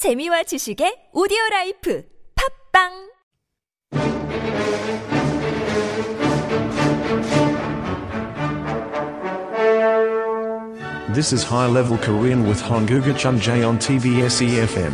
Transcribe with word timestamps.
재미와 0.00 0.43
지식의 0.43 1.09
오디오 1.13 1.37
라이프 1.51 2.03
팝빵 2.73 3.11
This 11.13 11.33
is 11.33 11.43
High 11.43 11.67
Level 11.67 11.97
Korean 11.97 12.47
with 12.47 12.61
Honguga 12.63 13.13
Chunjae 13.13 13.67
on 13.67 13.77
TBS 13.77 14.41
EFM. 14.41 14.93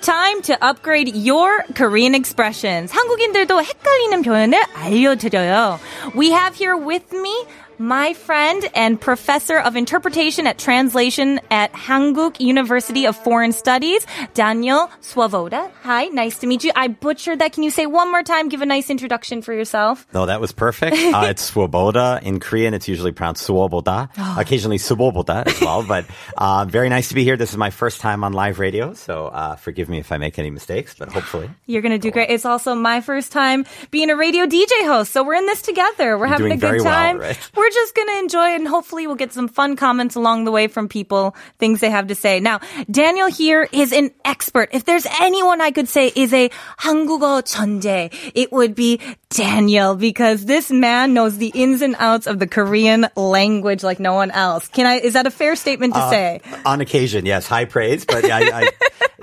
Time 0.00 0.40
to 0.42 0.56
upgrade 0.64 1.14
your 1.14 1.64
Korean 1.74 2.14
expressions. 2.14 2.92
한국인들도 2.92 3.60
헷갈리는 3.62 4.22
표현을 4.22 4.58
알려드려요. 4.74 5.78
We 6.16 6.30
have 6.30 6.54
here 6.56 6.76
with 6.76 7.12
me 7.12 7.34
my 7.78 8.14
friend 8.14 8.68
and 8.74 9.00
professor 9.00 9.58
of 9.58 9.76
interpretation 9.76 10.46
at 10.46 10.58
translation 10.58 11.40
at 11.50 11.74
Hankuk 11.74 12.40
University 12.40 13.06
of 13.06 13.16
Foreign 13.16 13.52
Studies, 13.52 14.06
Daniel 14.34 14.90
Svoboda. 15.02 15.70
Hi, 15.82 16.06
nice 16.06 16.38
to 16.38 16.46
meet 16.46 16.64
you. 16.64 16.72
I 16.74 16.88
butchered 16.88 17.38
that. 17.40 17.52
Can 17.52 17.62
you 17.62 17.70
say 17.70 17.86
one 17.86 18.10
more 18.10 18.22
time? 18.22 18.48
Give 18.48 18.62
a 18.62 18.66
nice 18.66 18.90
introduction 18.90 19.42
for 19.42 19.52
yourself. 19.52 20.06
No, 20.12 20.26
that 20.26 20.40
was 20.40 20.52
perfect. 20.52 20.96
Uh, 21.16 21.28
it's 21.30 21.40
swoboda. 21.42 22.20
In 22.22 22.40
Korean, 22.40 22.74
it's 22.74 22.88
usually 22.88 23.12
pronounced 23.12 23.44
swoboda. 23.44 24.10
Occasionally 24.36 24.76
suboboda 24.76 25.46
as 25.46 25.58
well. 25.60 25.82
But 25.82 26.04
uh, 26.36 26.66
very 26.68 26.88
nice 26.88 27.08
to 27.08 27.14
be 27.14 27.24
here. 27.24 27.36
This 27.36 27.50
is 27.52 27.56
my 27.56 27.70
first 27.70 28.00
time 28.00 28.22
on 28.24 28.32
live 28.32 28.58
radio, 28.58 28.92
so 28.92 29.28
uh, 29.28 29.56
forgive 29.56 29.88
me 29.88 29.98
if 29.98 30.12
I 30.12 30.18
make 30.18 30.38
any 30.38 30.50
mistakes, 30.50 30.94
but 30.98 31.10
hopefully. 31.10 31.48
You're 31.66 31.80
going 31.80 31.92
to 31.92 31.98
do 31.98 32.10
great. 32.10 32.28
It's 32.28 32.44
also 32.44 32.74
my 32.74 33.00
first 33.00 33.32
time 33.32 33.64
being 33.90 34.10
a 34.10 34.16
radio 34.16 34.46
DJ 34.46 34.72
host, 34.84 35.12
so 35.12 35.22
we're 35.24 35.34
in 35.34 35.46
this 35.46 35.62
together. 35.62 36.18
We're 36.18 36.26
having 36.26 36.52
a 36.52 36.56
good 36.56 36.60
very 36.60 36.80
well, 36.82 36.92
time. 36.92 37.18
right? 37.18 37.50
We're 37.65 37.69
just 37.69 37.95
going 37.95 38.07
to 38.07 38.19
enjoy 38.19 38.53
it, 38.53 38.55
and 38.55 38.67
hopefully 38.67 39.07
we'll 39.07 39.15
get 39.15 39.33
some 39.33 39.47
fun 39.47 39.75
comments 39.75 40.15
along 40.15 40.45
the 40.45 40.51
way 40.51 40.67
from 40.67 40.87
people, 40.87 41.35
things 41.59 41.79
they 41.79 41.89
have 41.89 42.07
to 42.07 42.15
say. 42.15 42.39
Now, 42.39 42.59
Daniel 42.89 43.27
here 43.27 43.67
is 43.71 43.91
an 43.91 44.11
expert. 44.25 44.69
If 44.71 44.85
there's 44.85 45.05
anyone 45.19 45.61
I 45.61 45.71
could 45.71 45.89
say 45.89 46.11
is 46.15 46.33
a 46.33 46.49
한국어 46.79 47.41
천재, 47.43 48.11
it 48.35 48.51
would 48.51 48.75
be 48.75 48.99
Daniel 49.29 49.95
because 49.95 50.45
this 50.45 50.71
man 50.71 51.13
knows 51.13 51.37
the 51.37 51.51
ins 51.53 51.81
and 51.81 51.95
outs 51.99 52.27
of 52.27 52.39
the 52.39 52.47
Korean 52.47 53.07
language 53.15 53.83
like 53.83 53.99
no 53.99 54.13
one 54.13 54.31
else. 54.31 54.67
Can 54.67 54.85
I? 54.85 54.95
Is 54.95 55.13
that 55.13 55.25
a 55.25 55.31
fair 55.31 55.55
statement 55.55 55.93
to 55.93 56.09
say? 56.09 56.41
On 56.65 56.81
occasion, 56.81 57.25
yes, 57.25 57.47
high 57.47 57.65
praise, 57.65 58.05
but 58.05 58.25
I, 58.25 58.61
I, 58.61 58.69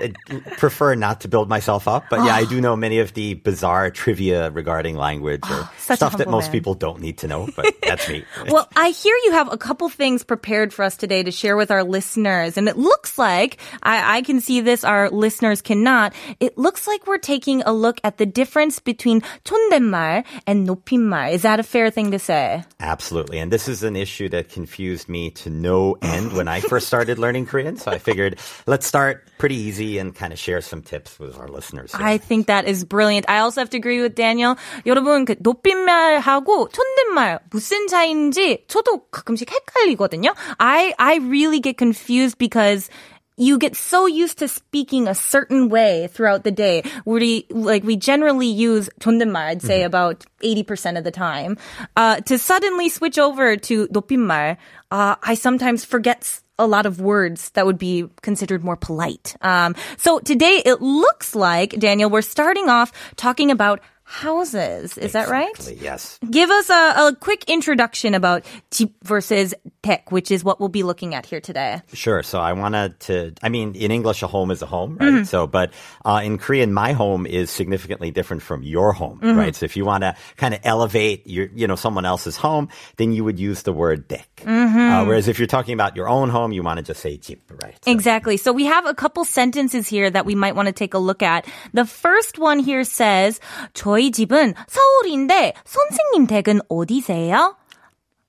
I 0.01 0.13
prefer 0.57 0.95
not 0.95 1.21
to 1.21 1.27
build 1.27 1.49
myself 1.49 1.87
up. 1.87 2.05
But 2.09 2.25
yeah, 2.25 2.35
I 2.35 2.45
do 2.45 2.59
know 2.61 2.75
many 2.75 2.99
of 2.99 3.13
the 3.13 3.35
bizarre 3.35 3.91
trivia 3.91 4.49
regarding 4.51 4.95
language 4.95 5.43
or 5.49 5.69
such 5.77 5.95
a 5.95 5.97
stuff 5.97 6.17
that 6.17 6.25
humble 6.25 6.39
most 6.39 6.45
man. 6.45 6.51
people 6.53 6.73
don't 6.73 7.01
need 7.01 7.19
to 7.19 7.27
know, 7.27 7.47
but 7.55 7.73
that's 7.83 8.07
me. 8.09 8.25
Well, 8.49 8.67
I 8.75 8.89
hear 8.89 9.15
you 9.25 9.31
have 9.33 9.51
a 9.51 9.57
couple 9.57 9.89
things 9.89 10.23
prepared 10.23 10.73
for 10.73 10.83
us 10.83 10.97
today 10.97 11.23
to 11.23 11.31
share 11.31 11.57
with 11.57 11.71
our 11.71 11.83
listeners. 11.83 12.57
And 12.57 12.67
it 12.67 12.77
looks 12.77 13.17
like, 13.17 13.57
I, 13.83 14.17
I 14.17 14.21
can 14.21 14.41
see 14.41 14.61
this, 14.61 14.83
our 14.83 15.09
listeners 15.09 15.61
cannot. 15.61 16.13
It 16.39 16.57
looks 16.57 16.87
like 16.87 17.05
we're 17.07 17.17
taking 17.19 17.61
a 17.63 17.73
look 17.73 17.99
at 18.03 18.17
the 18.17 18.25
difference 18.25 18.79
between 18.79 19.21
존댓말 19.45 20.25
and 20.47 20.67
높임말. 20.67 21.33
Is 21.33 21.43
that 21.43 21.59
a 21.59 21.63
fair 21.63 21.89
thing 21.89 22.11
to 22.11 22.19
say? 22.19 22.63
Absolutely. 22.79 23.39
And 23.39 23.51
this 23.51 23.67
is 23.67 23.83
an 23.83 23.95
issue 23.95 24.29
that 24.29 24.49
confused 24.49 25.09
me 25.09 25.31
to 25.43 25.49
no 25.49 25.97
end 26.01 26.33
when 26.33 26.47
I 26.47 26.61
first 26.61 26.87
started 26.87 27.19
learning 27.19 27.45
Korean. 27.45 27.77
So 27.77 27.91
I 27.91 27.97
figured 27.99 28.39
let's 28.65 28.85
start 28.85 29.29
pretty 29.37 29.55
easy 29.55 29.97
and 29.97 30.15
kind 30.15 30.33
of 30.33 30.39
share 30.39 30.61
some 30.61 30.81
tips 30.81 31.19
with 31.19 31.37
our 31.37 31.47
listeners. 31.47 31.95
here. 31.95 32.05
I 32.05 32.17
think 32.17 32.47
that 32.47 32.67
is 32.67 32.83
brilliant. 32.83 33.25
I 33.29 33.39
also 33.39 33.61
have 33.61 33.69
to 33.71 33.77
agree 33.77 34.01
with 34.01 34.15
Daniel. 34.15 34.55
여러분, 34.85 35.25
그 35.25 35.35
높임말하고 35.39 36.69
존댓말 36.69 37.39
무슨 37.49 37.87
차이인지 37.87 38.22
저도 38.67 39.09
가끔씩 39.11 39.49
헷갈리거든요. 39.49 40.33
I, 40.59 40.93
I 40.97 41.17
really 41.17 41.59
get 41.59 41.77
confused 41.77 42.37
because 42.37 42.89
you 43.37 43.57
get 43.57 43.75
so 43.75 44.05
used 44.05 44.39
to 44.39 44.47
speaking 44.49 45.07
a 45.07 45.15
certain 45.15 45.69
way 45.69 46.09
throughout 46.11 46.43
the 46.43 46.51
day. 46.51 46.83
We 47.05 47.45
like 47.49 47.83
we 47.83 47.95
generally 47.95 48.47
use 48.47 48.89
존댓말. 48.99 49.47
I'd 49.47 49.61
say 49.61 49.83
about 49.83 50.25
eighty 50.41 50.63
percent 50.63 50.97
of 50.97 51.05
the 51.05 51.11
time. 51.11 51.57
Uh, 51.95 52.19
to 52.27 52.37
suddenly 52.37 52.89
switch 52.89 53.17
over 53.17 53.55
to 53.55 53.87
높임말, 53.87 54.57
uh, 54.91 55.15
I 55.23 55.35
sometimes 55.35 55.85
forget 55.85 56.17
s- 56.19 56.43
a 56.59 56.67
lot 56.67 56.85
of 56.85 56.99
words 56.99 57.51
that 57.51 57.65
would 57.65 57.77
be 57.77 58.09
considered 58.21 58.65
more 58.65 58.75
polite. 58.75 59.37
Um, 59.41 59.73
so 59.95 60.19
today 60.19 60.61
it 60.65 60.81
looks 60.81 61.33
like 61.33 61.79
Daniel, 61.79 62.09
we're 62.09 62.21
starting 62.21 62.67
off 62.67 62.91
talking 63.15 63.51
about 63.51 63.79
houses. 64.04 64.96
Is 64.98 65.06
exactly, 65.06 65.10
that 65.10 65.30
right? 65.30 65.80
Yes. 65.80 66.18
Give 66.30 66.50
us 66.50 66.68
a, 66.70 67.08
a, 67.08 67.16
quick 67.18 67.44
introduction 67.48 68.14
about 68.14 68.44
Jeep 68.70 68.94
versus 69.02 69.54
tech, 69.82 70.12
which 70.12 70.30
is 70.30 70.44
what 70.44 70.60
we'll 70.60 70.68
be 70.68 70.82
looking 70.82 71.14
at 71.14 71.24
here 71.24 71.40
today. 71.40 71.80
Sure. 71.92 72.22
So 72.22 72.38
I 72.38 72.52
wanted 72.52 73.00
to, 73.00 73.32
I 73.42 73.48
mean, 73.48 73.74
in 73.74 73.90
English, 73.90 74.22
a 74.22 74.26
home 74.26 74.50
is 74.50 74.60
a 74.60 74.66
home, 74.66 74.98
right? 74.98 75.10
Mm-hmm. 75.10 75.24
So, 75.24 75.46
but 75.46 75.72
uh, 76.04 76.20
in 76.22 76.38
Korean, 76.38 76.72
my 76.72 76.92
home 76.92 77.26
is 77.26 77.50
significantly 77.50 78.10
different 78.10 78.42
from 78.42 78.62
your 78.62 78.92
home, 78.92 79.20
mm-hmm. 79.20 79.38
right? 79.38 79.56
So 79.56 79.64
if 79.64 79.76
you 79.76 79.84
want 79.84 80.02
to 80.02 80.14
kind 80.36 80.52
of 80.52 80.60
elevate 80.64 81.26
your, 81.26 81.48
you 81.54 81.66
know, 81.66 81.76
someone 81.76 82.04
else's 82.04 82.36
home, 82.36 82.68
then 82.96 83.12
you 83.12 83.24
would 83.24 83.38
use 83.38 83.62
the 83.62 83.72
word 83.72 84.06
dick. 84.06 84.28
Mm-hmm. 84.44 84.78
Uh, 84.78 85.04
whereas 85.06 85.28
if 85.28 85.38
you're 85.38 85.48
talking 85.48 85.74
about 85.74 85.96
your 85.96 86.08
own 86.08 86.28
home, 86.28 86.52
you 86.52 86.62
want 86.62 86.76
to 86.76 86.84
just 86.84 87.00
say 87.00 87.16
Jeep, 87.16 87.50
right? 87.62 87.74
So. 87.82 87.90
Exactly. 87.90 88.36
So 88.36 88.52
we 88.52 88.66
have 88.66 88.84
a 88.84 88.94
couple 88.94 89.24
sentences 89.24 89.88
here 89.88 90.10
that 90.10 90.26
we 90.26 90.34
might 90.34 90.54
want 90.54 90.66
to 90.66 90.72
take 90.72 90.92
a 90.92 90.98
look 90.98 91.22
at. 91.22 91.46
The 91.72 91.86
first 91.86 92.38
one 92.38 92.58
here 92.58 92.84
says, 92.84 93.40
저희 93.72 94.03
집은 94.11 94.53
서울인데 94.67 95.53
선생님 95.65 96.27
댁은 96.27 96.61
어디세요? 96.69 97.55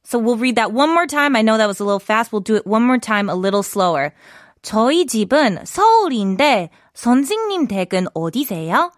So 0.05 0.19
we'll 0.19 0.37
read 0.37 0.57
that 0.57 0.73
one 0.73 0.91
more 0.91 1.07
time. 1.07 1.37
I 1.37 1.43
know 1.43 1.57
that 1.57 1.69
was 1.69 1.81
a 1.81 1.85
little 1.85 2.01
fast. 2.01 2.33
We'll 2.33 2.41
do 2.41 2.57
it 2.57 2.67
one 2.67 2.83
more 2.83 2.99
time, 2.99 3.29
a 3.29 3.35
little 3.35 3.63
slower. 3.63 4.13
저희 4.63 5.07
집은 5.07 5.65
서울인데 5.65 6.71
선생님 6.95 7.69
댁은 7.69 8.09
어디세요? 8.15 8.91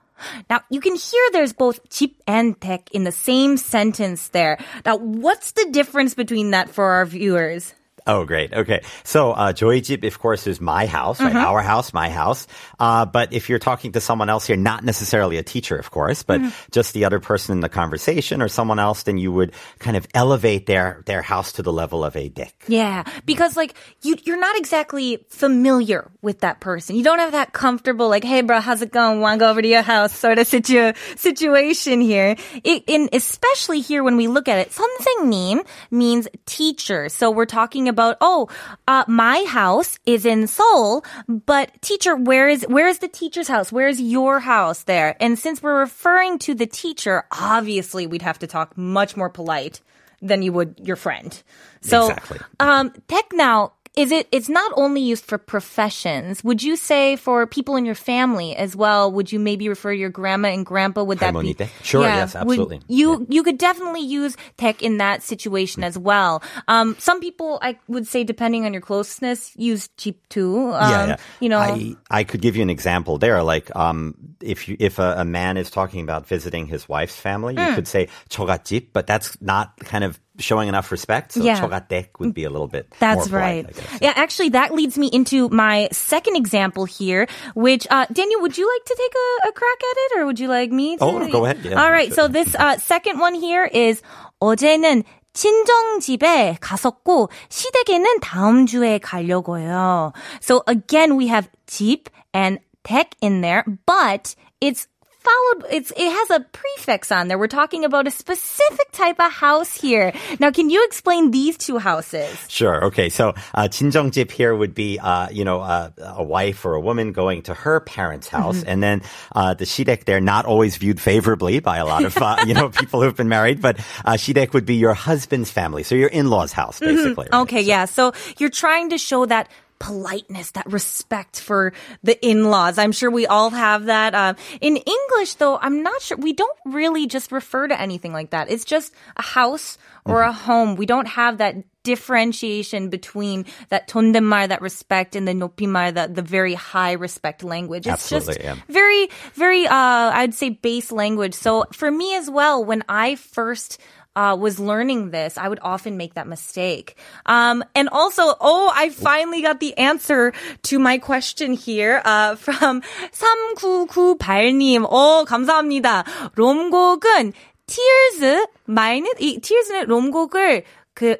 Now, 0.48 0.60
you 0.70 0.80
can 0.80 0.94
hear 0.94 1.22
there's 1.32 1.52
both 1.52 1.80
집 1.88 2.22
and 2.26 2.58
댁 2.60 2.88
in 2.92 3.04
the 3.04 3.12
same 3.12 3.56
sentence 3.56 4.28
there. 4.28 4.58
Now, 4.86 4.96
what's 4.96 5.52
the 5.52 5.66
difference 5.70 6.14
between 6.14 6.50
that 6.52 6.68
for 6.70 6.84
our 6.92 7.04
viewers? 7.04 7.74
Oh, 8.06 8.24
great. 8.24 8.52
Okay. 8.52 8.82
So, 9.04 9.30
uh, 9.30 9.52
저희 9.52 9.80
집, 9.80 10.02
of 10.02 10.18
course, 10.18 10.48
is 10.48 10.60
my 10.60 10.86
house, 10.86 11.20
right? 11.20 11.30
Mm-hmm. 11.30 11.46
Our 11.46 11.62
house, 11.62 11.92
my 11.94 12.10
house. 12.10 12.48
Uh, 12.80 13.04
but 13.06 13.32
if 13.32 13.48
you're 13.48 13.60
talking 13.60 13.92
to 13.92 14.00
someone 14.00 14.28
else 14.28 14.44
here, 14.44 14.56
not 14.56 14.82
necessarily 14.82 15.36
a 15.38 15.44
teacher, 15.44 15.76
of 15.76 15.92
course, 15.92 16.24
but 16.24 16.40
Mm-hmm. 16.40 16.50
just 16.72 16.94
the 16.94 17.04
other 17.04 17.20
person 17.20 17.52
in 17.54 17.60
the 17.60 17.68
conversation 17.68 18.42
or 18.42 18.48
someone 18.48 18.80
else, 18.80 19.04
then 19.04 19.18
you 19.18 19.30
would 19.30 19.52
kind 19.78 19.96
of 19.96 20.08
elevate 20.14 20.66
their, 20.66 21.04
their 21.06 21.22
house 21.22 21.52
to 21.52 21.62
the 21.62 21.72
level 21.72 22.02
of 22.02 22.16
a 22.16 22.28
댁. 22.28 22.50
Yeah, 22.66 23.04
because 23.24 23.56
like 23.56 23.74
you, 24.02 24.16
you're 24.24 24.40
not 24.40 24.58
exactly 24.58 25.24
familiar 25.30 26.10
with 26.22 26.40
that 26.40 26.58
person. 26.58 26.96
You 26.96 27.04
don't 27.04 27.20
have 27.20 27.38
that 27.38 27.52
comfortable 27.52 28.08
like, 28.10 28.24
"Hey, 28.24 28.42
bro, 28.42 28.58
how's 28.58 28.82
it 28.82 28.90
going? 28.90 29.20
Want 29.20 29.38
to 29.38 29.44
go 29.46 29.50
over 29.50 29.62
to 29.62 29.68
your 29.68 29.82
house?" 29.86 30.10
sort 30.10 30.40
of 30.42 30.48
situ- 30.48 30.90
situation 31.14 32.00
here. 32.00 32.34
It, 32.64 32.82
in 32.88 33.10
especially 33.12 33.78
here 33.78 34.02
when 34.02 34.16
we 34.16 34.26
look 34.26 34.48
at 34.48 34.58
it, 34.58 34.74
선생님 34.74 35.62
means 35.92 36.26
teacher. 36.46 37.08
So 37.08 37.30
we're 37.30 37.46
talking 37.46 37.86
about, 37.86 37.92
oh, 37.99 38.49
uh, 38.87 39.03
my 39.07 39.43
house 39.43 39.99
is 40.05 40.25
in 40.25 40.47
Seoul, 40.47 41.03
but 41.27 41.71
teacher, 41.81 42.15
where 42.15 42.49
is 42.49 42.63
where 42.67 42.87
is 42.87 42.99
the 42.99 43.07
teacher's 43.07 43.47
house? 43.47 43.71
Where 43.71 43.87
is 43.87 44.01
your 44.01 44.39
house 44.39 44.83
there? 44.83 45.15
And 45.19 45.37
since 45.37 45.61
we're 45.61 45.79
referring 45.79 46.39
to 46.39 46.53
the 46.53 46.67
teacher, 46.67 47.25
obviously 47.31 48.07
we'd 48.07 48.21
have 48.21 48.39
to 48.39 48.47
talk 48.47 48.77
much 48.77 49.17
more 49.17 49.29
polite 49.29 49.81
than 50.21 50.41
you 50.41 50.51
would 50.51 50.79
your 50.81 50.95
friend. 50.95 51.41
So, 51.81 52.09
Exactly. 52.09 52.39
um, 52.59 52.91
tech 53.07 53.25
now 53.33 53.73
is 53.97 54.11
it 54.11 54.27
it's 54.31 54.47
not 54.47 54.71
only 54.77 55.01
used 55.01 55.25
for 55.25 55.37
professions 55.37 56.43
would 56.43 56.61
you 56.61 56.77
say 56.77 57.15
for 57.15 57.45
people 57.47 57.75
in 57.75 57.83
your 57.83 57.95
family 57.95 58.55
as 58.55 58.75
well 58.75 59.11
would 59.11 59.31
you 59.31 59.39
maybe 59.39 59.67
refer 59.67 59.91
your 59.91 60.09
grandma 60.09 60.49
and 60.49 60.65
grandpa 60.65 61.03
would 61.03 61.19
that 61.19 61.33
be 61.33 61.53
때? 61.53 61.67
sure 61.81 62.03
yeah, 62.03 62.17
yes 62.17 62.35
absolutely 62.35 62.77
would, 62.77 62.85
you 62.87 63.19
yeah. 63.19 63.25
you 63.29 63.43
could 63.43 63.57
definitely 63.57 64.05
use 64.05 64.37
tech 64.57 64.81
in 64.83 64.97
that 64.97 65.23
situation 65.23 65.81
mm. 65.81 65.87
as 65.87 65.97
well 65.97 66.41
um, 66.67 66.95
some 66.99 67.19
people 67.19 67.59
i 67.61 67.77
would 67.87 68.07
say 68.07 68.23
depending 68.23 68.65
on 68.65 68.71
your 68.71 68.81
closeness 68.81 69.51
use 69.57 69.89
cheap 69.97 70.21
too 70.29 70.71
um, 70.77 70.91
yeah, 70.91 71.07
yeah, 71.07 71.17
you 71.39 71.49
know 71.49 71.59
I, 71.59 71.95
I 72.11 72.23
could 72.23 72.41
give 72.41 72.55
you 72.55 72.61
an 72.61 72.69
example 72.69 73.17
there 73.17 73.41
like 73.41 73.75
um, 73.75 74.15
if 74.41 74.69
you 74.69 74.77
if 74.79 74.99
a, 74.99 75.15
a, 75.17 75.25
man 75.25 75.57
is 75.57 75.69
talking 75.69 76.01
about 76.03 76.27
visiting 76.27 76.67
his 76.67 76.87
wife's 76.87 77.17
family 77.19 77.55
mm. 77.55 77.59
you 77.59 77.69
hmm. 77.69 77.75
could 77.75 77.87
say 77.87 78.07
chogat 78.29 78.87
but 78.93 79.07
that's 79.07 79.41
not 79.41 79.75
kind 79.79 80.03
of 80.03 80.19
showing 80.38 80.68
enough 80.68 80.90
respect. 80.92 81.32
So 81.32 81.42
Yeah. 81.44 81.60
저갓댁 81.60 82.18
would 82.18 82.32
be 82.34 82.44
a 82.44 82.50
little 82.50 82.68
bit 82.68 82.86
That's 82.98 83.28
more 83.30 83.40
right. 83.40 83.64
polite, 83.66 83.76
I 83.76 83.80
guess. 83.80 83.98
Yeah, 84.00 84.12
actually, 84.16 84.50
that 84.50 84.72
leads 84.74 84.96
me 84.98 85.08
into 85.12 85.48
my 85.50 85.88
second 85.92 86.36
example 86.36 86.84
here, 86.84 87.26
which, 87.54 87.86
uh, 87.90 88.06
Daniel, 88.12 88.40
would 88.42 88.56
you 88.56 88.66
like 88.66 88.84
to 88.86 88.94
take 88.96 89.14
a, 89.14 89.28
a 89.48 89.52
crack 89.52 89.80
at 89.80 89.96
it 90.06 90.10
or 90.20 90.26
would 90.26 90.40
you 90.40 90.48
like 90.48 90.70
me 90.72 90.96
to? 90.96 91.04
Oh, 91.04 91.26
go 91.30 91.44
ahead. 91.44 91.60
Yeah, 91.64 91.80
All 91.82 91.90
right. 91.90 92.08
sure. 92.08 92.26
So 92.26 92.28
this, 92.28 92.54
uh, 92.54 92.78
second 92.78 93.18
one 93.20 93.34
here 93.34 93.64
is 93.64 94.02
어제는 94.40 95.04
친정집에 95.32 96.56
갔었고 96.60 97.30
시댁에는 97.48 98.20
다음 98.20 98.66
주에 98.66 98.98
가려고요. 98.98 100.12
So 100.40 100.62
again, 100.66 101.16
we 101.16 101.28
have 101.28 101.48
집 101.66 102.08
and 102.34 102.58
댁 102.84 103.12
in 103.22 103.40
there, 103.40 103.64
but 103.86 104.34
it's 104.60 104.86
followed, 105.26 105.66
it's, 105.70 105.92
it 105.92 106.10
has 106.10 106.30
a 106.30 106.40
prefix 106.40 107.12
on 107.12 107.28
there. 107.28 107.38
We're 107.38 107.46
talking 107.46 107.84
about 107.84 108.06
a 108.06 108.10
specific 108.10 108.90
type 108.92 109.20
of 109.20 109.30
house 109.32 109.72
here. 109.72 110.12
Now, 110.40 110.50
can 110.50 110.68
you 110.68 110.84
explain 110.84 111.30
these 111.30 111.56
two 111.56 111.78
houses? 111.78 112.36
Sure. 112.48 112.86
Okay. 112.86 113.08
So, 113.08 113.34
uh, 113.54 113.68
친정집 113.68 114.30
here 114.32 114.54
would 114.54 114.74
be, 114.74 114.98
uh, 114.98 115.28
you 115.30 115.44
know, 115.44 115.60
uh, 115.60 115.90
a 115.98 116.24
wife 116.24 116.64
or 116.64 116.74
a 116.74 116.80
woman 116.80 117.12
going 117.12 117.42
to 117.42 117.54
her 117.54 117.80
parents' 117.80 118.28
house. 118.28 118.58
Mm-hmm. 118.58 118.68
And 118.68 118.82
then, 118.82 119.02
uh, 119.34 119.54
the 119.54 119.64
shidek, 119.64 120.04
they're 120.04 120.20
not 120.20 120.44
always 120.44 120.76
viewed 120.76 121.00
favorably 121.00 121.60
by 121.60 121.76
a 121.78 121.86
lot 121.86 122.04
of, 122.04 122.16
uh, 122.16 122.44
you 122.46 122.54
know, 122.54 122.68
people 122.70 123.00
who've 123.02 123.16
been 123.16 123.28
married, 123.28 123.62
but, 123.62 123.78
uh, 124.04 124.14
shidek 124.14 124.52
would 124.54 124.66
be 124.66 124.74
your 124.74 124.94
husband's 124.94 125.50
family. 125.50 125.84
So 125.84 125.94
your 125.94 126.08
in-laws 126.08 126.52
house, 126.52 126.80
basically. 126.80 127.24
right? 127.24 127.30
Mm-hmm. 127.30 127.42
Okay, 127.42 127.60
yeah. 127.62 127.84
So 127.84 128.12
you're 128.38 128.50
trying 128.50 128.90
to 128.90 128.98
show 128.98 129.26
that 129.26 129.48
politeness, 129.79 130.51
that 130.51 130.71
respect 130.71 131.39
for 131.39 131.73
the 132.03 132.23
in-laws. 132.25 132.77
I'm 132.77 132.91
sure 132.91 133.11
we 133.11 133.27
all 133.27 133.49
have 133.51 133.85
that. 133.85 134.15
Uh, 134.15 134.33
in 134.61 134.77
English, 134.77 135.35
though, 135.35 135.57
I'm 135.57 135.83
not 135.83 136.01
sure. 136.01 136.17
We 136.17 136.33
don't 136.33 136.57
really 136.65 137.07
just 137.07 137.31
refer 137.31 137.67
to 137.67 137.79
anything 137.79 138.13
like 138.13 138.31
that. 138.31 138.49
It's 138.49 138.65
just 138.65 138.93
a 139.15 139.21
house 139.21 139.77
or 140.05 140.23
a 140.23 140.29
mm-hmm. 140.29 140.45
home. 140.45 140.75
We 140.75 140.85
don't 140.85 141.07
have 141.07 141.37
that 141.39 141.55
differentiation 141.83 142.89
between 142.89 143.45
that 143.69 143.87
tondenmar, 143.87 144.49
that 144.49 144.61
respect, 144.61 145.15
and 145.15 145.25
the 145.25 145.31
nopimar, 145.31 145.93
the, 145.93 146.13
the 146.13 146.21
very 146.21 146.53
high 146.53 146.91
respect 146.91 147.43
language. 147.43 147.87
It's 147.87 148.11
Absolutely, 148.11 148.33
just 148.33 148.43
yeah. 148.43 148.55
very, 148.67 149.09
very, 149.35 149.65
uh, 149.67 149.71
I'd 149.71 150.33
say 150.33 150.49
base 150.49 150.91
language. 150.91 151.33
So 151.33 151.65
for 151.71 151.89
me 151.89 152.15
as 152.15 152.29
well, 152.29 152.63
when 152.63 152.83
I 152.89 153.15
first 153.15 153.79
uh, 154.16 154.36
was 154.38 154.60
learning 154.60 155.10
this, 155.10 155.38
I 155.38 155.48
would 155.48 155.60
often 155.62 155.96
make 155.96 156.14
that 156.14 156.26
mistake. 156.26 156.96
Um, 157.26 157.64
and 157.74 157.88
also, 157.88 158.34
oh, 158.40 158.70
I 158.74 158.90
finally 158.90 159.42
got 159.42 159.60
the 159.60 159.76
answer 159.78 160.32
to 160.64 160.78
my 160.78 160.98
question 160.98 161.54
here 161.54 162.02
uh, 162.04 162.36
from 162.36 162.82
3998님. 163.12 164.84
어, 164.84 165.24
감사합니다. 165.24 166.04
롬곡은 166.36 167.32
Tears 167.66 168.46
마이너스 168.66 169.16
이 169.20 169.40
Tears는 169.40 169.86
롬곡을 169.86 170.64
그 170.94 171.16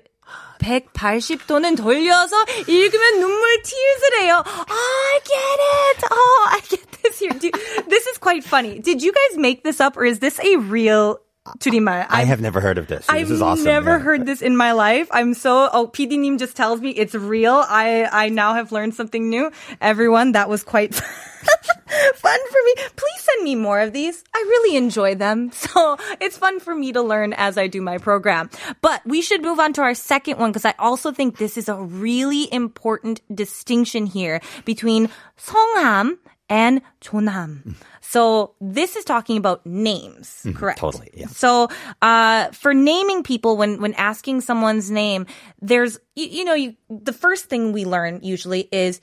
180도는 0.62 1.76
돌려서 1.76 2.36
읽으면 2.68 3.20
눈물 3.20 3.62
tears래요. 3.62 4.44
I 4.46 5.20
get 5.24 5.58
it. 5.58 6.04
Oh, 6.10 6.48
I 6.50 6.60
get 6.60 6.86
this 7.02 7.18
here. 7.18 7.32
Do, 7.32 7.50
this 7.88 8.06
is 8.06 8.18
quite 8.18 8.44
funny. 8.44 8.78
Did 8.78 9.02
you 9.02 9.12
guys 9.12 9.38
make 9.38 9.64
this 9.64 9.80
up 9.80 9.96
or 9.96 10.04
is 10.04 10.20
this 10.20 10.38
a 10.38 10.56
real 10.56 11.18
줄임말? 11.58 12.06
I 12.08 12.22
have 12.24 12.40
never 12.40 12.60
heard 12.60 12.78
of 12.78 12.86
this. 12.86 13.04
I've 13.08 13.26
this 13.28 13.36
is 13.36 13.42
awesome. 13.42 13.64
never 13.64 13.98
Yeah. 13.98 13.98
heard 13.98 14.26
this 14.26 14.42
in 14.42 14.56
my 14.56 14.72
life. 14.72 15.08
I'm 15.10 15.34
so 15.34 15.68
oh 15.72 15.88
PD님 15.90 16.38
just 16.38 16.54
tells 16.56 16.80
me 16.80 16.90
it's 16.90 17.14
real. 17.14 17.64
I 17.66 18.06
I 18.10 18.28
now 18.30 18.54
have 18.54 18.70
learned 18.70 18.94
something 18.94 19.28
new. 19.28 19.50
Everyone, 19.80 20.32
that 20.38 20.48
was 20.48 20.62
quite 20.62 20.94
fun 20.94 22.38
for 22.46 22.60
me. 22.64 22.72
Please 22.94 23.20
send 23.26 23.42
me 23.42 23.54
more 23.58 23.80
of 23.80 23.92
these. 23.92 24.22
I 24.34 24.38
really 24.38 24.76
enjoy 24.76 25.14
them. 25.16 25.50
So 25.52 25.96
it's 26.20 26.36
fun 26.38 26.60
for 26.60 26.74
me 26.74 26.92
to 26.92 27.02
learn 27.02 27.32
as 27.34 27.58
I 27.58 27.66
do 27.66 27.82
my 27.82 27.98
program. 27.98 28.50
But 28.82 29.02
we 29.04 29.22
should 29.22 29.42
move 29.42 29.58
on 29.58 29.72
to 29.74 29.82
our 29.82 29.94
second 29.94 30.38
one 30.38 30.50
because 30.54 30.64
I 30.64 30.74
also 30.78 31.10
think 31.10 31.38
this 31.38 31.56
is 31.58 31.66
a 31.68 31.74
really 31.74 32.46
important 32.52 33.18
distinction 33.34 34.06
here 34.06 34.38
between 34.64 35.08
성함 35.40 36.18
and 36.48 36.82
존함. 37.00 37.74
So 38.00 38.54
this 38.60 38.96
is 38.96 39.04
talking 39.04 39.36
about 39.38 39.64
names, 39.64 40.44
correct? 40.54 40.78
Mm-hmm. 40.78 40.86
totally, 40.86 41.10
yeah. 41.14 41.26
So 41.28 41.68
uh, 42.02 42.50
for 42.52 42.74
naming 42.74 43.22
people, 43.22 43.56
when 43.56 43.80
when 43.80 43.94
asking 43.94 44.42
someone's 44.42 44.90
name, 44.90 45.26
there's 45.60 45.98
you, 46.14 46.26
you 46.26 46.44
know 46.44 46.54
you, 46.54 46.76
the 46.90 47.12
first 47.14 47.46
thing 47.48 47.72
we 47.72 47.84
learn 47.84 48.20
usually 48.22 48.68
is 48.70 49.00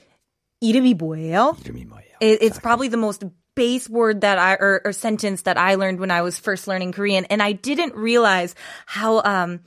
이름이 0.62 0.96
뭐예요? 0.96 1.58
이름이 1.64 1.88
뭐예요? 1.88 2.22
It, 2.22 2.44
it's 2.44 2.60
probably 2.60 2.90
the 2.90 3.02
most 3.02 3.24
base 3.56 3.90
word 3.90 4.22
that 4.22 4.38
I 4.38 4.54
or, 4.54 4.82
or 4.86 4.94
sentence 4.94 5.44
that 5.44 5.58
I 5.58 5.76
learned 5.76 6.00
when 6.00 6.12
I 6.12 6.22
was 6.22 6.38
first 6.38 6.68
learning 6.68 6.92
Korean, 6.92 7.26
and 7.26 7.42
I 7.42 7.54
didn't 7.54 7.96
realize 7.96 8.54
how 8.86 9.22
um, 9.24 9.62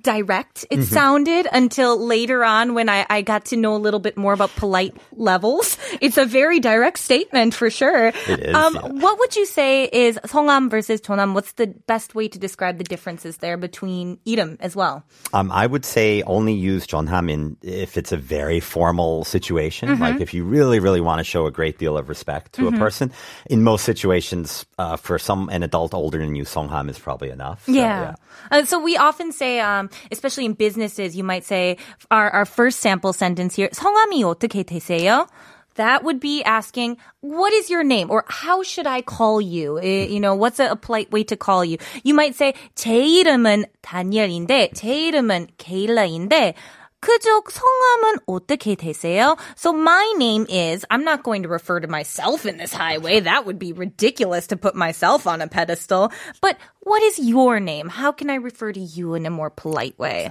direct 0.00 0.64
it 0.70 0.84
sounded 0.84 1.48
until 1.50 1.98
later 1.98 2.44
on 2.44 2.74
when 2.74 2.88
I, 2.88 3.04
I 3.10 3.22
got 3.22 3.46
to 3.46 3.56
know 3.56 3.74
a 3.74 3.82
little 3.82 3.98
bit 3.98 4.16
more 4.16 4.32
about 4.32 4.54
polite 4.54 4.94
levels. 5.16 5.76
It's 6.00 6.16
a 6.16 6.24
very 6.24 6.60
direct 6.60 6.96
statement 7.00 7.54
for 7.54 7.70
sure. 7.70 8.12
It 8.28 8.38
is, 8.38 8.54
Um, 8.54 8.76
yeah. 8.76 8.86
What 9.02 9.18
would 9.18 9.34
you 9.34 9.44
say 9.44 9.90
is 9.92 10.16
성함 10.24 10.70
versus 10.70 11.00
존함? 11.00 11.34
What's 11.34 11.52
the 11.58 11.74
best 11.88 12.14
way 12.14 12.28
to 12.28 12.38
describe 12.38 12.78
the 12.78 12.84
differences 12.84 13.38
there 13.38 13.56
between 13.56 14.18
이름 14.24 14.56
as 14.60 14.76
well? 14.76 15.02
Um, 15.34 15.50
I 15.50 15.66
would 15.66 15.84
say 15.84 16.22
only 16.22 16.54
use 16.54 16.86
Jonham 16.86 17.28
in 17.28 17.56
if 17.60 17.98
it's 17.98 18.12
a 18.12 18.16
very 18.16 18.60
formal 18.60 19.24
situation, 19.24 19.88
Mm-hmm. 19.88 20.02
like 20.02 20.20
if 20.20 20.32
you 20.32 20.44
really, 20.44 20.78
really 20.78 21.00
want 21.00 21.18
to 21.18 21.24
show 21.24 21.46
a 21.46 21.50
great 21.50 21.78
deal 21.78 21.98
of 21.98 22.08
respect 22.08 22.52
to 22.54 22.70
Mm-hmm. 22.70 22.76
a 22.76 22.78
person. 22.78 23.10
In 23.50 23.64
most 23.64 23.82
situations, 23.84 24.64
uh, 24.78 24.94
for 24.96 25.18
some 25.18 25.48
an 25.50 25.64
adult 25.64 25.94
older 25.94 26.18
than 26.18 26.36
you, 26.36 26.44
Songham 26.44 26.88
is 26.88 26.98
probably 26.98 27.30
enough. 27.30 27.66
So, 27.66 27.72
Yeah. 27.72 28.14
Uh, 28.52 28.64
so 28.64 28.78
we 28.78 28.96
often 28.96 29.32
say, 29.32 29.58
um, 29.58 29.83
especially 30.10 30.46
in 30.46 30.54
businesses, 30.54 31.16
you 31.16 31.24
might 31.24 31.44
say 31.44 31.76
our, 32.10 32.30
our 32.30 32.44
first 32.44 32.80
sample 32.80 33.12
sentence 33.12 33.54
here, 33.56 33.68
성함이 33.72 34.24
어떻게 34.24 34.64
되세요? 34.64 35.28
That 35.76 36.02
would 36.04 36.20
be 36.20 36.42
asking, 36.42 36.96
what 37.20 37.52
is 37.52 37.70
your 37.70 37.84
name? 37.84 38.10
Or 38.10 38.24
how 38.28 38.62
should 38.62 38.86
I 38.86 39.02
call 39.02 39.40
you? 39.40 39.78
Eh, 39.78 40.06
you 40.06 40.20
know, 40.20 40.34
what's 40.34 40.58
a, 40.58 40.72
a 40.72 40.76
polite 40.76 41.10
way 41.12 41.22
to 41.24 41.36
call 41.36 41.64
you? 41.64 41.78
You 42.02 42.12
might 42.12 42.34
say, 42.34 42.54
제 42.74 43.06
이름은 43.06 43.64
다니엘인데, 43.82 44.72
제 44.74 45.10
이름은 45.10 45.48
케일라인데, 45.58 46.54
그쪽 47.00 47.50
성함은 47.50 48.18
어떻게 48.26 48.74
되세요? 48.74 49.38
So 49.56 49.72
my 49.72 50.04
name 50.18 50.46
is, 50.50 50.84
I'm 50.90 51.02
not 51.02 51.22
going 51.22 51.42
to 51.42 51.48
refer 51.48 51.80
to 51.80 51.88
myself 51.88 52.44
in 52.44 52.58
this 52.58 52.74
highway. 52.74 53.20
That 53.20 53.46
would 53.46 53.58
be 53.58 53.72
ridiculous 53.72 54.46
to 54.48 54.56
put 54.56 54.76
myself 54.76 55.26
on 55.26 55.40
a 55.40 55.48
pedestal. 55.48 56.12
But 56.42 56.58
what 56.80 57.02
is 57.02 57.18
your 57.18 57.58
name? 57.58 57.88
How 57.88 58.12
can 58.12 58.28
I 58.28 58.34
refer 58.34 58.72
to 58.72 58.80
you 58.80 59.14
in 59.14 59.24
a 59.24 59.30
more 59.30 59.48
polite 59.48 59.98
way? 59.98 60.30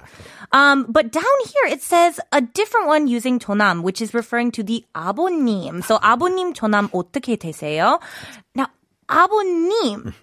Um, 0.52 0.86
but 0.88 1.12
down 1.12 1.24
here 1.46 1.74
it 1.74 1.82
says 1.82 2.20
a 2.32 2.42
different 2.42 2.86
one 2.86 3.08
using 3.08 3.40
조남, 3.40 3.82
which 3.82 4.00
is 4.00 4.14
referring 4.14 4.52
to 4.52 4.64
the 4.64 4.86
아버님. 4.94 5.84
So 5.84 5.98
아버님 5.98 6.54
조남 6.54 6.90
어떻게 6.92 7.36
되세요? 7.36 8.00
Now, 8.54 8.68
아버님. 9.08 10.14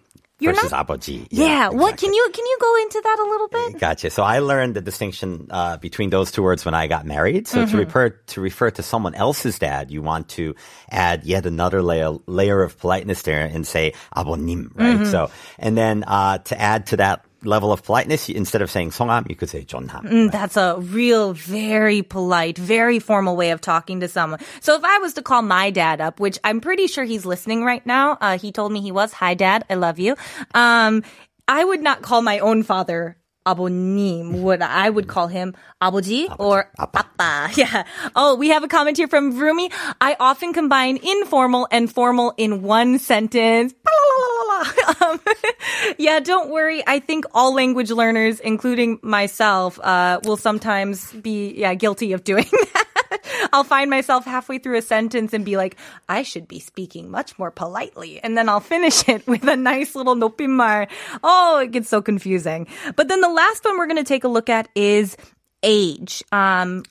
You're 0.41 0.53
versus 0.53 0.71
not. 0.71 0.87
abaji. 0.87 1.27
Yeah. 1.31 1.69
What 1.71 1.95
exactly. 1.95 2.09
can 2.09 2.15
you 2.15 2.29
can 2.33 2.45
you 2.45 2.59
go 2.61 2.77
into 2.83 3.01
that 3.03 3.19
a 3.19 3.25
little 3.25 3.49
bit? 3.49 3.81
Gotcha. 3.81 4.11
So 4.11 4.23
I 4.23 4.41
learned 4.41 4.77
the 4.77 4.83
distinction 4.83 5.49
uh, 5.51 5.79
between 5.79 6.11
those 6.11 6.31
two 6.31 6.43
words 6.43 6.65
when 6.65 6.75
I 6.75 6.89
got 6.89 7.07
married. 7.07 7.49
So 7.49 7.65
Mm-hmm. 7.65 7.71
to 7.73 7.77
refer 7.79 8.09
to 8.11 8.41
refer 8.41 8.71
to 8.73 8.83
someone 8.83 9.15
else's 9.15 9.59
dad, 9.59 9.91
you 9.91 10.03
want 10.03 10.29
to 10.37 10.55
add 10.91 11.25
yet 11.25 11.47
another 11.47 11.81
layer 11.81 12.13
layer 12.27 12.63
of 12.63 12.77
politeness 12.79 13.23
there 13.23 13.47
and 13.49 13.67
say 13.67 13.95
아버님, 14.15 14.71
right? 14.77 15.01
Mm-hmm. 15.01 15.11
So 15.11 15.31
and 15.59 15.73
then 15.77 16.05
uh, 16.05 16.39
to 16.53 16.61
add 16.61 16.87
to 16.93 16.97
that 16.99 17.25
level 17.45 17.73
of 17.73 17.83
politeness, 17.85 18.29
you- 18.29 18.35
instead 18.35 18.63
of 18.63 18.71
saying 18.71 18.91
성함, 18.91 19.29
you 19.29 19.37
could 19.37 19.49
say 19.49 19.65
존함. 19.65 20.03
Mm, 20.11 20.33
That's 20.33 20.57
a 20.57 20.77
real, 20.81 21.33
very 21.35 22.03
polite, 22.03 22.59
very 22.59 22.99
formal 22.99 23.37
way 23.37 23.51
of 23.51 23.61
talking 23.61 24.01
to 24.01 24.09
someone. 24.09 24.41
So 24.61 24.75
if 24.75 24.83
I 24.85 24.99
was 24.99 25.15
to 25.15 25.23
call 25.23 25.43
my 25.43 25.71
dad 25.71 26.01
up, 26.01 26.19
which 26.19 26.39
I'm 26.43 26.61
pretty 26.61 26.87
sure 26.89 27.05
he's 27.05 27.25
listening 27.25 27.63
right 27.63 27.85
now, 27.87 28.19
uh, 28.21 28.39
he 28.39 28.51
told 28.53 28.73
me 28.73 28.81
he 28.81 28.91
was. 28.91 29.13
Hi, 29.13 29.35
dad. 29.35 29.65
I 29.71 29.75
love 29.75 29.99
you. 29.99 30.17
Um, 30.55 31.03
I 31.47 31.63
would 31.65 31.83
not 31.83 32.03
call 32.03 32.23
my 32.23 32.41
own 32.41 32.65
father 32.65 33.17
아버님. 33.47 34.43
Would 34.43 34.61
I 34.61 34.91
would 34.91 35.07
call 35.07 35.29
him 35.29 35.55
아버지 35.81 36.29
or 36.39 36.69
아빠. 36.79 37.07
Yeah. 37.57 37.85
Oh, 38.15 38.35
we 38.35 38.49
have 38.51 38.65
a 38.65 38.69
comment 38.69 38.99
here 38.99 39.09
from 39.09 39.39
Rumi. 39.39 39.71
I 40.01 40.17
often 40.19 40.53
combine 40.53 40.99
informal 40.99 41.69
and 41.71 41.91
formal 41.91 42.35
in 42.37 42.63
one 42.63 42.99
sentence. 42.99 43.73
um, 45.01 45.21
yeah, 45.99 46.21
don't 46.21 46.51
worry. 46.51 46.83
I 46.87 46.99
think 46.99 47.25
all 47.33 47.55
language 47.55 47.91
learners, 47.91 48.41
including 48.41 48.99
myself, 49.03 49.79
uh, 49.81 50.21
will 50.25 50.37
sometimes 50.37 51.13
be 51.13 51.55
yeah 51.57 51.75
guilty 51.75 52.13
of 52.13 52.25
doing 52.25 52.51
that. 52.51 52.90
I'll 53.54 53.64
find 53.64 53.90
myself 53.90 54.26
halfway 54.26 54.58
through 54.58 54.78
a 54.78 54.82
sentence 54.82 55.34
and 55.34 55.46
be 55.46 55.58
like, 55.58 55.78
I 56.10 56.24
should 56.24 56.48
be 56.48 56.60
speaking 56.60 57.10
much 57.10 57.38
more 57.38 57.52
politely. 57.52 58.22
And 58.22 58.38
then 58.38 58.50
I'll 58.50 58.60
finish 58.60 59.08
it 59.10 59.26
with 59.28 59.44
a 59.44 59.56
nice 59.56 59.96
little 59.96 60.16
nopimar. 60.16 60.88
Oh, 61.24 61.60
it 61.60 61.72
gets 61.72 61.90
so 61.90 62.02
confusing. 62.02 62.68
But 62.96 63.08
then 63.08 63.22
the 63.22 63.30
last 63.30 63.64
one 63.66 63.78
we're 63.78 63.88
going 63.88 63.98
to 63.98 64.04
take 64.04 64.24
a 64.24 64.30
look 64.30 64.50
at 64.50 64.70
is 64.76 65.18
age. 65.64 66.24
Um, 66.32 66.84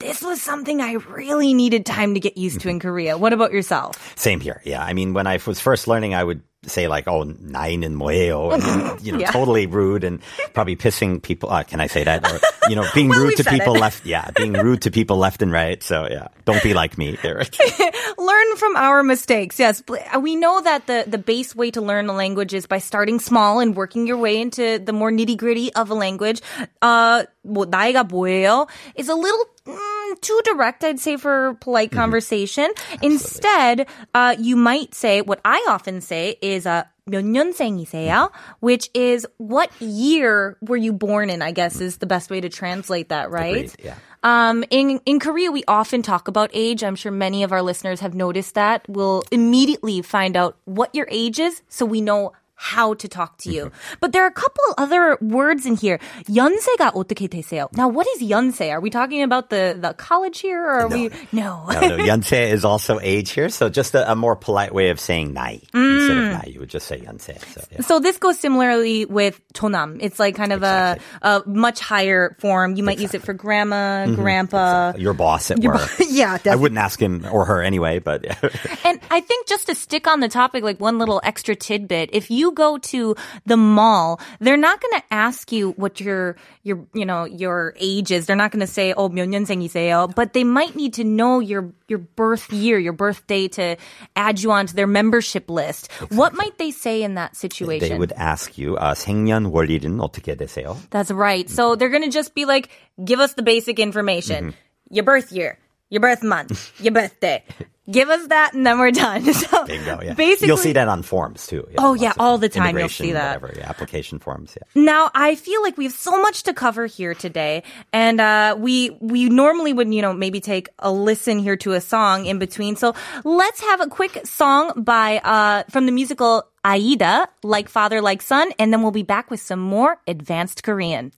this 0.00 0.22
was 0.22 0.42
something 0.42 0.80
I 0.80 0.94
really 0.94 1.54
needed 1.54 1.86
time 1.86 2.14
to 2.14 2.20
get 2.20 2.36
used 2.36 2.60
to 2.60 2.68
in 2.68 2.80
Korea. 2.80 3.16
What 3.16 3.32
about 3.32 3.52
yourself? 3.52 4.18
Same 4.18 4.40
here. 4.40 4.60
Yeah. 4.64 4.82
I 4.82 4.92
mean, 4.92 5.14
when 5.14 5.26
I 5.26 5.38
was 5.46 5.60
first 5.60 5.88
learning, 5.88 6.14
I 6.14 6.24
would 6.24 6.42
say 6.65 6.87
like, 6.89 7.07
oh, 7.07 7.23
나이는 7.23 7.95
뭐예요? 7.95 8.53
And, 8.53 8.61
then, 8.61 8.97
you 9.01 9.11
know, 9.13 9.19
Yeah. 9.19 9.31
totally 9.31 9.65
rude 9.65 10.03
and 10.03 10.19
probably 10.53 10.75
pissing 10.75 11.21
people. 11.23 11.49
Uh, 11.49 11.63
can 11.63 11.79
I 11.79 11.87
say 11.87 12.03
that? 12.03 12.19
Or, 12.29 12.37
you 12.69 12.75
know, 12.75 12.83
being 12.93 13.07
Well, 13.09 13.19
rude 13.19 13.27
we 13.29 13.35
to 13.39 13.43
said 13.43 13.53
people 13.55 13.75
it. 13.75 13.79
left. 13.79 14.05
Yeah. 14.05 14.27
Being 14.35 14.53
rude 14.53 14.81
to 14.83 14.91
people 14.91 15.15
left 15.17 15.41
and 15.41 15.51
right. 15.55 15.81
So 15.81 16.05
yeah, 16.11 16.27
don't 16.43 16.61
be 16.61 16.73
like 16.73 16.97
me. 16.97 17.15
There. 17.23 17.41
learn 18.19 18.49
from 18.57 18.75
our 18.75 19.03
mistakes. 19.03 19.57
Yes, 19.57 19.81
Bl- 19.81 20.03
we 20.19 20.35
know 20.35 20.59
that 20.61 20.85
the 20.87 21.05
the 21.07 21.17
base 21.17 21.55
way 21.55 21.71
to 21.71 21.81
learn 21.81 22.09
a 22.11 22.13
language 22.13 22.53
is 22.53 22.67
by 22.67 22.77
starting 22.83 23.19
small 23.23 23.59
and 23.63 23.71
working 23.75 24.05
your 24.05 24.17
way 24.17 24.39
into 24.39 24.79
the 24.83 24.91
more 24.93 25.11
nitty 25.15 25.37
gritty 25.39 25.71
of 25.73 25.89
a 25.89 25.95
language. 25.95 26.41
Uh, 26.83 27.23
뭐 27.47 27.65
나이가 27.65 28.03
뭐예요? 28.03 28.67
Is 28.95 29.07
a 29.07 29.15
little 29.15 29.45
mm, 29.65 29.92
too 30.21 30.39
direct, 30.45 30.83
I'd 30.83 30.99
say, 30.99 31.17
for 31.17 31.55
polite 31.61 31.89
Mm-hmm. 31.91 31.99
conversation. 31.99 32.69
Instead, 33.01 33.87
uh, 34.13 34.35
you 34.39 34.55
might 34.55 34.93
say 34.93 35.21
what 35.21 35.39
I 35.45 35.65
often 35.69 36.01
say 36.01 36.37
is 36.41 36.65
uh, 36.65 36.83
몇 37.09 37.23
년생이세요? 37.23 38.29
Which 38.59 38.89
is 38.93 39.25
what 39.37 39.71
year 39.81 40.57
were 40.61 40.77
you 40.77 40.93
born 40.93 41.29
in? 41.29 41.41
I 41.41 41.51
guess 41.51 41.79
is 41.81 41.97
the 41.97 42.05
best 42.05 42.29
way 42.29 42.41
to 42.41 42.49
translate 42.49 43.09
that, 43.09 43.31
right? 43.31 43.65
Agreed, 43.73 43.73
yeah. 43.83 43.95
Um, 44.21 44.63
in 44.69 44.99
in 45.05 45.19
Korea, 45.19 45.49
we 45.49 45.63
often 45.67 46.01
talk 46.03 46.27
about 46.27 46.51
age. 46.53 46.83
I'm 46.83 46.95
sure 46.95 47.11
many 47.11 47.41
of 47.43 47.51
our 47.51 47.61
listeners 47.63 48.01
have 48.01 48.13
noticed 48.13 48.53
that. 48.55 48.83
We'll 48.87 49.23
immediately 49.31 50.01
find 50.03 50.35
out 50.35 50.57
what 50.65 50.93
your 50.93 51.07
age 51.09 51.39
is, 51.39 51.61
so 51.69 51.85
we 51.85 52.01
know 52.01 52.33
how 52.63 52.93
to 52.93 53.07
talk 53.07 53.37
to 53.37 53.49
you. 53.49 53.71
But 54.01 54.11
there 54.11 54.21
are 54.23 54.27
a 54.27 54.33
couple 54.33 54.61
other 54.77 55.17
words 55.21 55.65
in 55.65 55.77
here. 55.77 55.97
연세가 56.27 56.91
어떻게 56.93 57.29
되세요? 57.29 57.69
Now, 57.71 57.87
what 57.87 58.05
is 58.17 58.21
연세? 58.21 58.69
Are 58.69 58.81
we 58.81 58.89
talking 58.89 59.23
about 59.23 59.49
the 59.49 59.77
the 59.79 59.93
college 59.93 60.41
here, 60.41 60.61
or 60.61 60.81
are 60.83 60.87
we? 60.89 61.09
No. 61.31 61.63
No, 61.71 61.79
no, 61.79 61.97
연세 62.03 62.51
is 62.51 62.65
also 62.65 62.99
age 63.01 63.31
here, 63.31 63.47
so 63.47 63.69
just 63.69 63.95
a, 63.95 64.11
a 64.11 64.13
more 64.13 64.35
polite 64.35 64.73
way 64.73 64.89
of 64.89 64.99
saying 64.99 65.33
나이. 65.33 65.63
Instead 65.73 66.17
of 66.17 66.23
나이, 66.35 66.53
you 66.53 66.59
would 66.59 66.67
just 66.69 66.85
say 66.85 66.99
연세. 66.99 67.39
So, 67.47 67.61
yeah. 67.71 67.81
So 67.81 67.99
this 68.01 68.17
goes 68.17 68.37
similarly 68.37 69.05
with 69.05 69.39
tonam. 69.53 69.97
It's 70.01 70.19
like 70.19 70.35
kind 70.35 70.51
of 70.51 70.61
a, 70.61 70.97
a 71.21 71.41
much 71.47 71.79
higher 71.79 72.35
form. 72.39 72.75
You 72.75 72.83
might 72.83 72.99
use 72.99 73.13
it 73.13 73.23
for 73.23 73.31
grandma, 73.31 74.05
grandpa. 74.07 74.93
Your 74.97 75.13
boss 75.13 75.49
at 75.49 75.63
Your 75.63 75.75
work. 75.75 75.89
bo- 75.97 76.05
yeah, 76.09 76.37
I 76.45 76.57
wouldn't 76.57 76.77
ask 76.79 77.01
him 77.01 77.25
or 77.31 77.45
her 77.45 77.63
anyway, 77.63 77.99
but 77.99 78.25
And 78.83 78.99
I 79.09 79.21
think 79.21 79.47
just 79.47 79.67
to 79.67 79.75
stick 79.75 80.07
on 80.07 80.19
the 80.19 80.27
topic, 80.27 80.61
like 80.61 80.81
one 80.81 80.99
little 80.99 81.21
extra 81.23 81.55
tidbit, 81.55 82.09
if 82.11 82.29
you 82.29 82.49
go 82.53 82.77
to 82.77 83.15
the 83.45 83.57
mall, 83.57 84.19
they're 84.39 84.57
not 84.57 84.79
going 84.81 85.01
to 85.01 85.03
ask 85.11 85.51
you 85.51 85.71
what 85.71 85.99
your, 85.99 86.35
your, 86.63 86.85
you 86.93 87.05
know, 87.05 87.25
your 87.25 87.73
age 87.79 88.11
is. 88.11 88.25
They're 88.25 88.35
not 88.35 88.51
going 88.51 88.61
to 88.61 88.71
say, 88.71 88.93
oh, 88.93 89.09
몇 89.09 89.27
년생이세요? 89.27 90.13
But 90.15 90.33
they 90.33 90.43
might 90.43 90.75
need 90.75 90.93
to 90.95 91.03
know 91.03 91.39
your, 91.39 91.73
your 91.87 91.99
birth 91.99 92.51
year, 92.53 92.79
your 92.79 92.93
birthday 92.93 93.47
to 93.49 93.75
add 94.15 94.41
you 94.41 94.51
onto 94.51 94.73
their 94.73 94.87
membership 94.87 95.49
list. 95.49 95.91
What 96.09 96.33
might 96.33 96.57
they 96.57 96.71
say 96.71 97.03
in 97.03 97.15
that 97.15 97.35
situation? 97.35 97.89
they 97.89 97.97
would 97.97 98.13
ask 98.13 98.57
you, 98.57 98.77
uh, 98.77 98.93
생년월일은 98.93 99.99
어떻게 99.99 100.35
되세요? 100.35 100.77
That's 100.91 101.11
right. 101.11 101.49
So 101.49 101.75
they're 101.75 101.89
going 101.89 102.03
to 102.03 102.09
just 102.09 102.33
be 102.35 102.45
like, 102.45 102.69
give 103.03 103.19
us 103.19 103.33
the 103.33 103.43
basic 103.43 103.79
information. 103.79 104.51
Mm-hmm. 104.51 104.95
Your 104.95 105.03
birth 105.03 105.31
year, 105.31 105.57
your 105.89 106.01
birth 106.01 106.23
month, 106.23 106.71
your 106.81 106.93
birthday. 106.93 107.43
Give 107.90 108.08
us 108.08 108.26
that 108.28 108.54
and 108.54 108.66
then 108.66 108.78
we're 108.78 108.90
done. 108.90 109.24
So 109.34 109.66
Bingo, 109.66 110.00
yeah. 110.00 110.14
basically, 110.14 110.46
You'll 110.48 110.56
see 110.56 110.72
that 110.72 110.88
on 110.88 111.02
forms 111.02 111.46
too. 111.46 111.66
Yeah, 111.70 111.76
Oh, 111.78 111.94
yeah, 111.94 112.12
all 112.18 112.38
the 112.38 112.48
time 112.48 112.78
you'll 112.78 112.88
see 112.88 113.12
that. 113.12 113.42
Whatever, 113.42 113.58
yeah, 113.58 113.68
application 113.68 114.18
forms, 114.18 114.56
yeah. 114.56 114.80
Now 114.80 115.10
I 115.14 115.34
feel 115.34 115.60
like 115.62 115.76
we 115.76 115.84
have 115.84 115.92
so 115.92 116.20
much 116.22 116.44
to 116.44 116.54
cover 116.54 116.86
here 116.86 117.14
today, 117.14 117.62
and 117.92 118.20
uh, 118.20 118.56
we 118.58 118.90
we 119.00 119.28
normally 119.28 119.72
would 119.72 119.92
you 119.92 120.00
know 120.02 120.12
maybe 120.14 120.40
take 120.40 120.68
a 120.78 120.90
listen 120.90 121.38
here 121.38 121.56
to 121.58 121.72
a 121.72 121.80
song 121.80 122.26
in 122.26 122.38
between. 122.38 122.76
So 122.76 122.94
let's 123.24 123.60
have 123.60 123.80
a 123.80 123.88
quick 123.88 124.24
song 124.24 124.72
by 124.82 125.18
uh, 125.18 125.64
from 125.70 125.86
the 125.86 125.92
musical 125.92 126.44
Aida, 126.64 127.28
like 127.42 127.68
father 127.68 128.00
like 128.00 128.22
son, 128.22 128.52
and 128.58 128.72
then 128.72 128.82
we'll 128.82 128.92
be 128.92 129.02
back 129.02 129.30
with 129.30 129.40
some 129.40 129.60
more 129.60 129.98
advanced 130.06 130.62
Korean. 130.62 131.12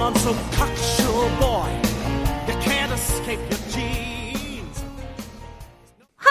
On 0.00 0.14
so 0.16 0.32
cocksure, 0.52 0.69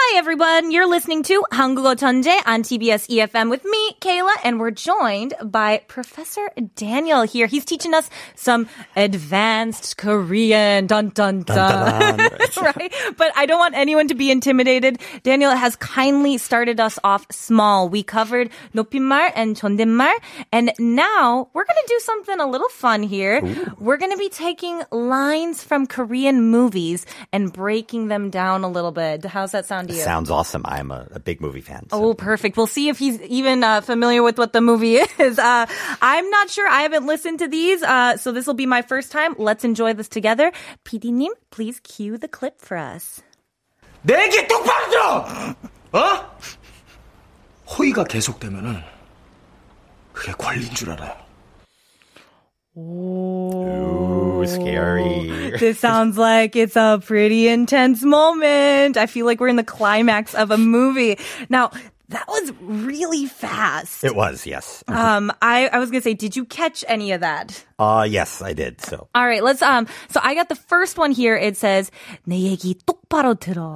Hi 0.09 0.17
everyone, 0.17 0.71
you're 0.71 0.87
listening 0.89 1.21
to 1.23 1.43
한국어 1.51 1.93
천재 1.95 2.41
on 2.47 2.63
TBS 2.63 3.07
EFM 3.07 3.49
with 3.51 3.63
me, 3.65 3.91
Kayla, 4.01 4.33
and 4.43 4.59
we're 4.59 4.71
joined 4.71 5.35
by 5.43 5.81
Professor 5.87 6.49
Daniel 6.75 7.21
here. 7.21 7.45
He's 7.45 7.65
teaching 7.65 7.93
us 7.93 8.09
some 8.35 8.67
advanced 8.95 9.97
Korean. 9.97 10.87
Dun 10.87 11.09
dun 11.09 11.43
dun. 11.43 12.17
right? 12.61 12.93
But 13.15 13.31
I 13.35 13.45
don't 13.45 13.59
want 13.59 13.75
anyone 13.75 14.07
to 14.07 14.15
be 14.15 14.31
intimidated. 14.31 14.99
Daniel 15.23 15.51
has 15.51 15.75
kindly 15.75 16.37
started 16.39 16.79
us 16.79 16.97
off 17.03 17.27
small. 17.31 17.87
We 17.87 18.01
covered 18.01 18.49
높임말 18.73 19.31
and 19.35 19.55
존댓말, 19.55 20.13
and 20.51 20.71
now 20.79 21.49
we're 21.53 21.65
going 21.65 21.81
to 21.85 21.93
do 21.93 21.99
something 21.99 22.39
a 22.39 22.47
little 22.49 22.69
fun 22.69 23.03
here. 23.03 23.41
We're 23.79 23.97
going 23.97 24.11
to 24.11 24.17
be 24.17 24.29
taking 24.29 24.81
lines 24.91 25.63
from 25.63 25.85
Korean 25.85 26.41
movies 26.49 27.05
and 27.31 27.53
breaking 27.53 28.07
them 28.07 28.29
down 28.31 28.63
a 28.63 28.69
little 28.69 28.91
bit. 28.91 29.25
How's 29.25 29.51
that 29.51 29.65
sound 29.67 29.89
to 29.89 29.93
you? 29.93 29.98
Sounds 30.03 30.29
awesome. 30.31 30.61
I'm 30.65 30.91
a, 30.91 31.07
a 31.11 31.19
big 31.19 31.41
movie 31.41 31.61
fan. 31.61 31.87
so- 31.89 32.03
Oh, 32.03 32.13
perfect. 32.13 32.55
We'll 32.57 32.67
see 32.67 32.87
if 32.89 32.97
he's 32.99 33.19
even 33.21 33.63
uh, 33.63 33.81
familiar 33.81 34.21
with 34.23 34.37
what 34.37 34.53
the 34.53 34.61
movie 34.61 34.97
is. 34.97 35.39
Uh, 35.39 35.65
I'm 36.01 36.29
not 36.29 36.49
sure. 36.49 36.67
I 36.67 36.81
haven't 36.81 37.05
listened 37.05 37.39
to 37.39 37.47
these, 37.47 37.81
uh, 37.83 38.17
so 38.17 38.31
this 38.31 38.45
will 38.47 38.53
be 38.55 38.65
my 38.65 38.81
first 38.81 39.11
time. 39.11 39.35
Let's 39.37 39.63
enjoy 39.63 39.93
this 39.93 40.07
together. 40.07 40.51
PD님, 40.85 41.29
please 41.51 41.79
cue 41.81 42.17
the 42.17 42.27
clip 42.27 42.59
for 42.61 42.77
us. 42.77 43.21
내 44.05 44.13
얘기 44.23 44.47
똑바로 44.47 44.89
들어! 44.91 45.25
어? 45.93 46.37
호의가 47.67 48.03
계속되면은 48.03 48.83
그게 50.13 50.31
권리인 50.33 50.73
줄 50.75 50.91
알아요. 50.91 51.15
Ooh, 52.80 54.44
scary. 54.46 55.50
This 55.58 55.78
sounds 55.78 56.16
like 56.16 56.56
it's 56.56 56.76
a 56.76 57.00
pretty 57.04 57.48
intense 57.48 58.02
moment. 58.02 58.96
I 58.96 59.06
feel 59.06 59.26
like 59.26 59.38
we're 59.40 59.48
in 59.48 59.56
the 59.56 59.64
climax 59.64 60.34
of 60.34 60.50
a 60.50 60.56
movie. 60.56 61.18
Now, 61.50 61.72
that 62.09 62.27
was 62.27 62.51
really 62.61 63.25
fast. 63.25 64.03
It 64.03 64.15
was, 64.15 64.45
yes. 64.45 64.83
Um, 64.87 65.31
I, 65.41 65.67
I 65.69 65.79
was 65.79 65.89
gonna 65.89 66.01
say, 66.03 66.13
did 66.13 66.35
you 66.35 66.45
catch 66.45 66.85
any 66.87 67.11
of 67.13 67.21
that? 67.21 67.65
Uh, 67.79 68.05
yes, 68.07 68.41
I 68.43 68.53
did. 68.53 68.79
So 68.79 69.07
All 69.15 69.25
right, 69.25 69.43
let's 69.43 69.61
um. 69.61 69.87
So 70.09 70.19
I 70.23 70.35
got 70.35 70.47
the 70.47 70.55
first 70.55 70.97
one 70.97 71.11
here. 71.11 71.35
It 71.35 71.57
says 71.57 71.89
내 72.29 72.39
얘기 72.39 72.75
똑바로 72.85 73.33
들어. 73.35 73.75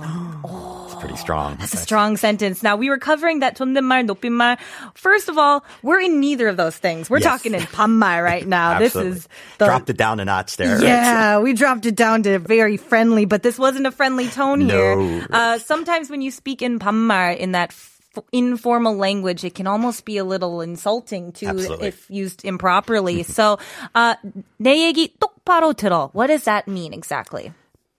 it's 0.85 0.95
pretty 1.01 1.17
strong. 1.17 1.57
That's 1.57 1.73
a 1.73 1.77
strong 1.77 2.17
sentence. 2.17 2.61
Now 2.63 2.75
we 2.77 2.89
were 2.89 2.99
covering 2.99 3.39
that 3.39 3.57
존댓말, 3.57 4.05
높임말. 4.07 4.57
First 4.93 5.27
of 5.27 5.38
all, 5.38 5.65
we're 5.81 5.99
in 5.99 6.19
neither 6.21 6.47
of 6.47 6.55
those 6.55 6.77
things. 6.77 7.09
We're 7.09 7.17
Yes. 7.19 7.25
talking 7.41 7.55
in 7.55 7.61
반말 7.61 8.23
right 8.23 8.47
now. 8.47 8.77
this 8.79 8.95
Absolutely. 8.95 9.17
is 9.17 9.27
the 9.57 9.65
dropped 9.65 9.89
it 9.89 9.97
down 9.97 10.19
a 10.21 10.25
notch 10.25 10.55
there. 10.57 10.75
right? 10.75 10.83
yeah, 10.83 11.39
we 11.39 11.53
dropped 11.53 11.85
it 11.85 11.95
down 11.95 12.23
to 12.23 12.39
very 12.39 12.77
friendly, 12.77 13.25
but 13.25 13.41
this 13.43 13.57
wasn't 13.57 13.85
a 13.88 13.91
friendly 13.91 14.27
tone 14.27 14.61
here. 14.61 14.95
No. 14.95 15.25
Uh, 15.31 15.57
sometimes 15.57 16.09
when 16.09 16.21
you 16.21 16.31
speak 16.31 16.61
in 16.61 16.79
반말, 16.79 17.35
in 17.38 17.51
that 17.53 17.71
f- 17.71 17.92
informal 18.31 18.95
language, 18.95 19.43
it 19.43 19.55
can 19.55 19.67
almost 19.67 20.05
be 20.05 20.17
a 20.17 20.23
little 20.23 20.61
insulting 20.61 21.31
to 21.33 21.47
Absolutely. 21.47 21.88
if 21.88 22.09
used 22.09 22.43
improperly. 22.43 23.23
so, 23.23 23.57
uh, 23.95 24.15
내 24.61 24.91
얘기 24.91 25.13
똑바로 25.19 25.73
들어. 25.73 26.09
What 26.13 26.27
does 26.27 26.43
that 26.45 26.67
mean 26.67 26.93
exactly? 26.93 27.53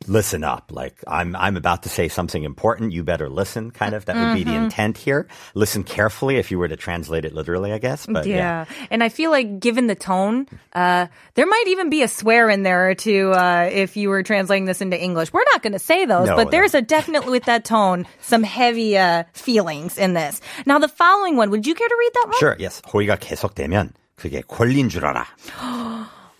Listen 0.09 0.45
up. 0.45 0.73
Like 0.73 0.97
I'm, 1.07 1.37
I'm 1.37 1.59
about 1.59 1.83
to 1.83 1.91
say 1.91 2.09
something 2.09 2.43
important. 2.43 2.91
You 2.97 3.05
better 3.05 3.29
listen. 3.29 3.71
Kind 3.71 3.93
of. 3.95 4.07
That 4.07 4.17
would 4.17 4.33
be 4.35 4.45
the 4.45 4.53
Mm-hmm. 4.57 4.65
intent 4.73 4.97
here. 4.97 5.29
Listen 5.53 5.85
carefully 5.85 6.37
if 6.41 6.50
you 6.50 6.59
were 6.59 6.69
to 6.69 6.77
translate 6.77 7.27
it 7.27 7.35
literally, 7.35 7.71
I 7.71 7.77
guess. 7.77 8.07
But 8.09 8.25
yeah. 8.25 8.65
And 8.91 9.05
I 9.05 9.11
feel 9.11 9.31
like 9.31 9.61
given 9.61 9.89
the 9.89 9.95
tone, 9.95 10.47
uh, 10.73 11.07
there 11.35 11.45
might 11.47 11.65
even 11.69 11.91
be 11.91 12.00
a 12.03 12.09
swear 12.09 12.49
in 12.49 12.62
there 12.62 12.89
or 12.89 12.95
two, 12.95 13.33
uh, 13.33 13.69
if 13.71 13.95
you 13.99 14.09
were 14.09 14.23
translating 14.23 14.65
this 14.65 14.81
into 14.81 14.97
English. 14.99 15.35
We're 15.35 15.45
not 15.53 15.61
going 15.62 15.75
to 15.75 15.79
say 15.79 16.07
those, 16.07 16.29
No, 16.29 16.35
but 16.37 16.50
there's 16.50 16.73
no. 16.73 16.79
a 16.79 16.83
definitely 16.83 17.33
with 17.33 17.45
that 17.45 17.67
tone, 17.67 18.07
some 18.23 18.43
heavy, 18.43 18.97
uh, 18.97 19.25
feelings 19.35 19.99
in 19.99 20.15
this. 20.15 20.41
Now 20.65 20.79
the 20.79 20.89
following 20.89 21.37
one, 21.37 21.50
would 21.50 21.67
you 21.67 21.75
care 21.75 21.87
to 21.89 21.97
read 22.00 22.12
that 22.15 22.27
one? 22.33 22.39
Sure. 22.41 22.57
Yes. 22.59 22.81
호의가 22.89 23.17
계속되면 23.21 23.93
그게 24.17 24.41
권리인 24.49 24.89
줄 24.89 25.05
알아. 25.05 25.27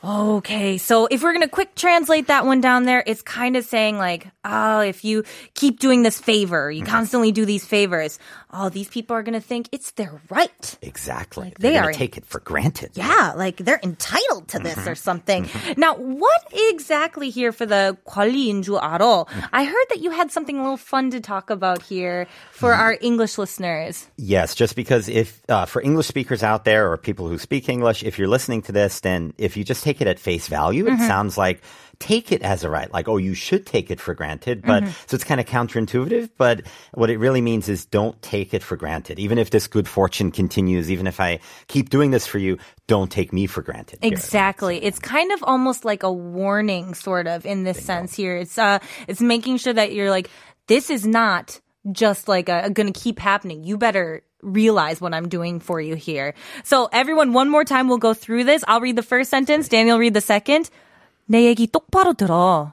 Okay, 0.05 0.77
so 0.77 1.07
if 1.09 1.24
we're 1.24 1.33
gonna 1.33 1.47
quick 1.47 1.74
translate 1.74 2.27
that 2.27 2.45
one 2.45 2.62
down 2.62 2.83
there, 2.83 3.03
it's 3.07 3.24
kind 3.24 3.57
of 3.57 3.65
saying 3.65 3.97
like, 3.97 4.27
oh, 4.43 4.81
if 4.81 5.03
you 5.03 5.24
keep 5.55 5.79
doing 5.79 6.03
this 6.03 6.21
favor, 6.21 6.69
you 6.69 6.83
mm-hmm. 6.83 6.91
constantly 6.91 7.31
do 7.31 7.43
these 7.43 7.65
favors, 7.65 8.19
oh, 8.54 8.68
these 8.68 8.88
people 8.88 9.16
are 9.16 9.22
gonna 9.22 9.40
think 9.40 9.68
it's 9.72 9.92
their 9.92 10.20
right. 10.30 10.78
Exactly. 10.82 11.52
they 11.58 11.72
They're 11.72 11.80
are- 11.82 11.84
gonna 11.90 11.94
take 11.94 12.16
it 12.16 12.26
for 12.26 12.40
granted. 12.40 12.90
Yeah, 12.94 13.32
like 13.37 13.56
they're 13.58 13.80
entitled 13.82 14.49
to 14.49 14.58
this 14.58 14.75
Mm-hmm. 14.76 14.88
or 14.88 14.94
something. 14.94 15.49
Now, 15.76 15.94
what 15.96 16.42
exactly 16.52 17.30
here 17.30 17.52
for 17.52 17.66
the 17.66 17.96
권리인 18.08 18.62
줄 18.62 18.78
알아? 18.78 19.26
Mm. 19.26 19.49
I 19.52 19.64
heard 19.64 19.87
that 19.90 19.99
you 20.00 20.10
had 20.10 20.30
something 20.30 20.58
a 20.58 20.62
little 20.62 20.76
fun 20.76 21.10
to 21.10 21.20
talk 21.20 21.50
about 21.50 21.82
here 21.82 22.26
for 22.52 22.70
Mm-hmm. 22.70 22.80
our 22.80 22.96
English 23.00 23.38
listeners. 23.38 24.06
Yes, 24.16 24.54
just 24.54 24.76
because 24.76 25.08
if 25.08 25.40
uh, 25.49 25.64
for 25.66 25.82
English 25.82 26.06
speakers 26.06 26.42
out 26.42 26.64
there 26.64 26.90
or 26.90 26.96
people 26.96 27.26
who 27.28 27.38
speak 27.38 27.68
English, 27.68 28.02
if 28.04 28.18
you're 28.18 28.28
listening 28.30 28.62
to 28.62 28.72
this, 28.72 29.00
then 29.00 29.32
if 29.38 29.56
you 29.56 29.64
just 29.64 29.82
take 29.82 30.00
it 30.00 30.06
at 30.06 30.18
face 30.18 30.46
value, 30.49 30.84
Mm-hmm. 30.87 31.02
it 31.02 31.06
sounds 31.06 31.37
like 31.37 31.60
take 32.05 32.31
it 32.31 32.41
as 32.43 32.63
a 32.63 32.69
right. 32.69 32.91
Like, 32.93 33.07
oh, 33.07 33.17
you 33.17 33.33
should 33.33 33.65
take 33.65 33.89
it 33.89 34.00
for 34.00 34.13
granted. 34.13 34.62
But 34.62 34.83
Mm-hmm. 34.83 34.91
so 35.07 35.15
it's 35.15 35.24
kind 35.24 35.39
of 35.41 35.47
counterintuitive. 35.47 36.29
But 36.38 36.62
what 36.93 37.09
it 37.09 37.17
really 37.17 37.41
means 37.41 37.67
is 37.69 37.85
don't 37.85 38.19
take 38.21 38.53
it 38.53 38.62
for 38.63 38.75
granted. 38.77 39.19
Even 39.19 39.38
if 39.38 39.50
this 39.50 39.67
good 39.67 39.88
fortune 39.88 40.31
continues, 40.31 40.91
even 40.91 41.07
if 41.07 41.19
I 41.19 41.39
keep 41.67 41.89
doing 41.89 42.12
this 42.12 42.27
for 42.27 42.38
you, 42.38 42.57
don't 42.88 43.12
take 43.12 43.33
me 43.33 43.47
for 43.47 43.62
granted. 43.63 44.00
here. 44.01 44.12
Exactly. 44.13 44.83
It's 44.83 45.00
kind 45.00 45.31
of 45.31 45.43
almost 45.43 45.85
like 45.85 46.03
a 46.03 46.12
warning 46.12 46.93
sort 46.93 47.27
of 47.27 47.45
in 47.45 47.63
this 47.63 47.83
sense 47.83 48.13
here. 48.15 48.38
It's 48.38 48.57
uh 48.57 48.79
it's 49.07 49.21
making 49.21 49.57
sure 49.57 49.74
that 49.74 49.93
you're 49.93 50.12
like 50.12 50.29
this 50.67 50.89
is 50.89 51.05
not 51.05 51.59
just 51.91 52.27
like 52.27 52.50
a, 52.50 52.69
going 52.69 52.91
to 52.91 53.00
keep 53.00 53.19
happening. 53.19 53.63
You 53.63 53.77
better 53.77 54.21
realize 54.41 55.01
what 55.01 55.13
I'm 55.13 55.29
doing 55.29 55.59
for 55.59 55.79
you 55.81 55.95
here. 55.95 56.33
So 56.63 56.89
everyone 56.91 57.33
one 57.33 57.50
more 57.50 57.63
time 57.63 57.88
we'll 57.88 57.97
go 57.97 58.13
through 58.13 58.43
this. 58.45 58.63
I'll 58.67 58.81
read 58.81 58.95
the 58.95 59.03
first 59.03 59.29
sentence, 59.29 59.67
Daniel 59.69 59.97
read 59.97 60.13
the 60.13 60.21
second. 60.21 60.69
내 61.25 61.46
얘기 61.46 61.67
똑바로 61.67 62.13
들어. 62.13 62.72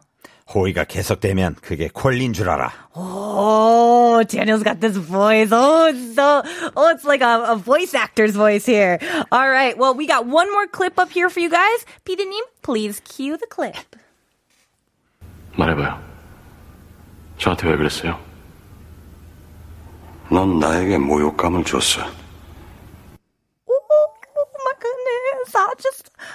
호의가 0.55 0.85
계속되면 0.85 1.57
그게 1.63 1.89
권리인 1.89 2.33
줄 2.33 2.51
알아. 2.51 2.71
Oh, 2.95 4.23
Daniel's 4.29 4.63
got 4.63 4.81
this 4.81 4.99
voice. 4.99 5.51
Oh, 5.53 5.89
it's 5.89 6.15
so, 6.15 6.43
oh, 6.77 6.89
it's 6.91 7.05
like 7.05 7.23
a, 7.23 7.53
a 7.53 7.57
voice 7.57 7.95
actor's 7.95 8.35
voice 8.37 8.67
here. 8.67 8.99
All 9.33 9.49
right. 9.49 9.77
Well, 9.79 9.95
we 9.95 10.07
got 10.07 10.27
one 10.27 10.53
more 10.53 10.67
clip 10.67 10.99
up 10.99 11.11
here 11.11 11.31
for 11.31 11.41
you 11.41 11.49
guys. 11.49 11.87
피디님, 12.05 12.43
please 12.63 13.01
cue 13.01 13.39
the 13.39 13.47
clip. 13.49 13.97
말해봐요. 15.57 16.03
저한테 17.39 17.69
왜 17.69 17.77
그랬어요? 17.77 18.19
넌 20.31 20.59
나에게 20.59 20.99
모욕감을 20.99 21.65
줬어. 21.65 22.03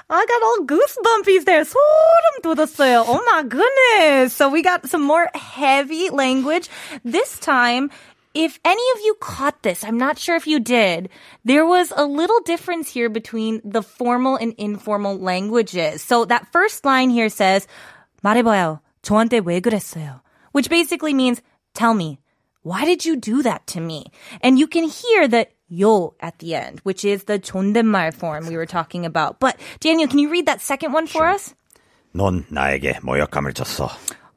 I 0.08 0.24
got 0.26 0.42
all 0.42 0.66
goosebumpies 0.66 1.44
there. 1.44 1.64
소름 1.64 2.42
돋았어요. 2.42 3.04
Oh 3.06 3.22
my 3.26 3.42
goodness. 3.42 4.32
So 4.32 4.48
we 4.48 4.62
got 4.62 4.88
some 4.88 5.02
more 5.02 5.30
heavy 5.34 6.10
language. 6.10 6.68
This 7.04 7.38
time, 7.38 7.90
if 8.34 8.58
any 8.64 8.82
of 8.94 9.00
you 9.04 9.14
caught 9.20 9.62
this, 9.62 9.84
I'm 9.84 9.98
not 9.98 10.18
sure 10.18 10.36
if 10.36 10.46
you 10.46 10.60
did, 10.60 11.08
there 11.44 11.66
was 11.66 11.92
a 11.94 12.06
little 12.06 12.40
difference 12.40 12.90
here 12.90 13.08
between 13.08 13.60
the 13.64 13.82
formal 13.82 14.36
and 14.36 14.54
informal 14.56 15.18
languages. 15.18 16.02
So 16.02 16.24
that 16.26 16.50
first 16.52 16.84
line 16.84 17.10
here 17.10 17.28
says, 17.28 17.66
말해봐요. 18.24 18.80
저한테 19.02 19.40
왜 19.44 19.60
그랬어요? 19.60 20.20
Which 20.52 20.70
basically 20.70 21.12
means, 21.12 21.42
tell 21.74 21.92
me, 21.94 22.18
why 22.62 22.84
did 22.84 23.04
you 23.04 23.16
do 23.16 23.42
that 23.42 23.66
to 23.68 23.80
me? 23.80 24.06
And 24.40 24.58
you 24.58 24.66
can 24.66 24.84
hear 24.84 25.26
the 25.26 25.48
요 25.70 26.14
at 26.20 26.38
the 26.38 26.54
end, 26.54 26.80
which 26.84 27.04
is 27.04 27.24
the 27.24 27.38
존댓말 27.38 28.12
form 28.12 28.46
we 28.46 28.56
were 28.56 28.66
talking 28.66 29.04
about. 29.06 29.40
But 29.40 29.56
Daniel, 29.80 30.08
can 30.08 30.18
you 30.18 30.28
read 30.28 30.46
that 30.46 30.60
second 30.60 30.92
one 30.92 31.06
for 31.06 31.26
us? 31.26 31.54
넌 32.14 32.44
나에게 32.50 33.00
모욕감을 33.02 33.54
줬어. 33.54 33.88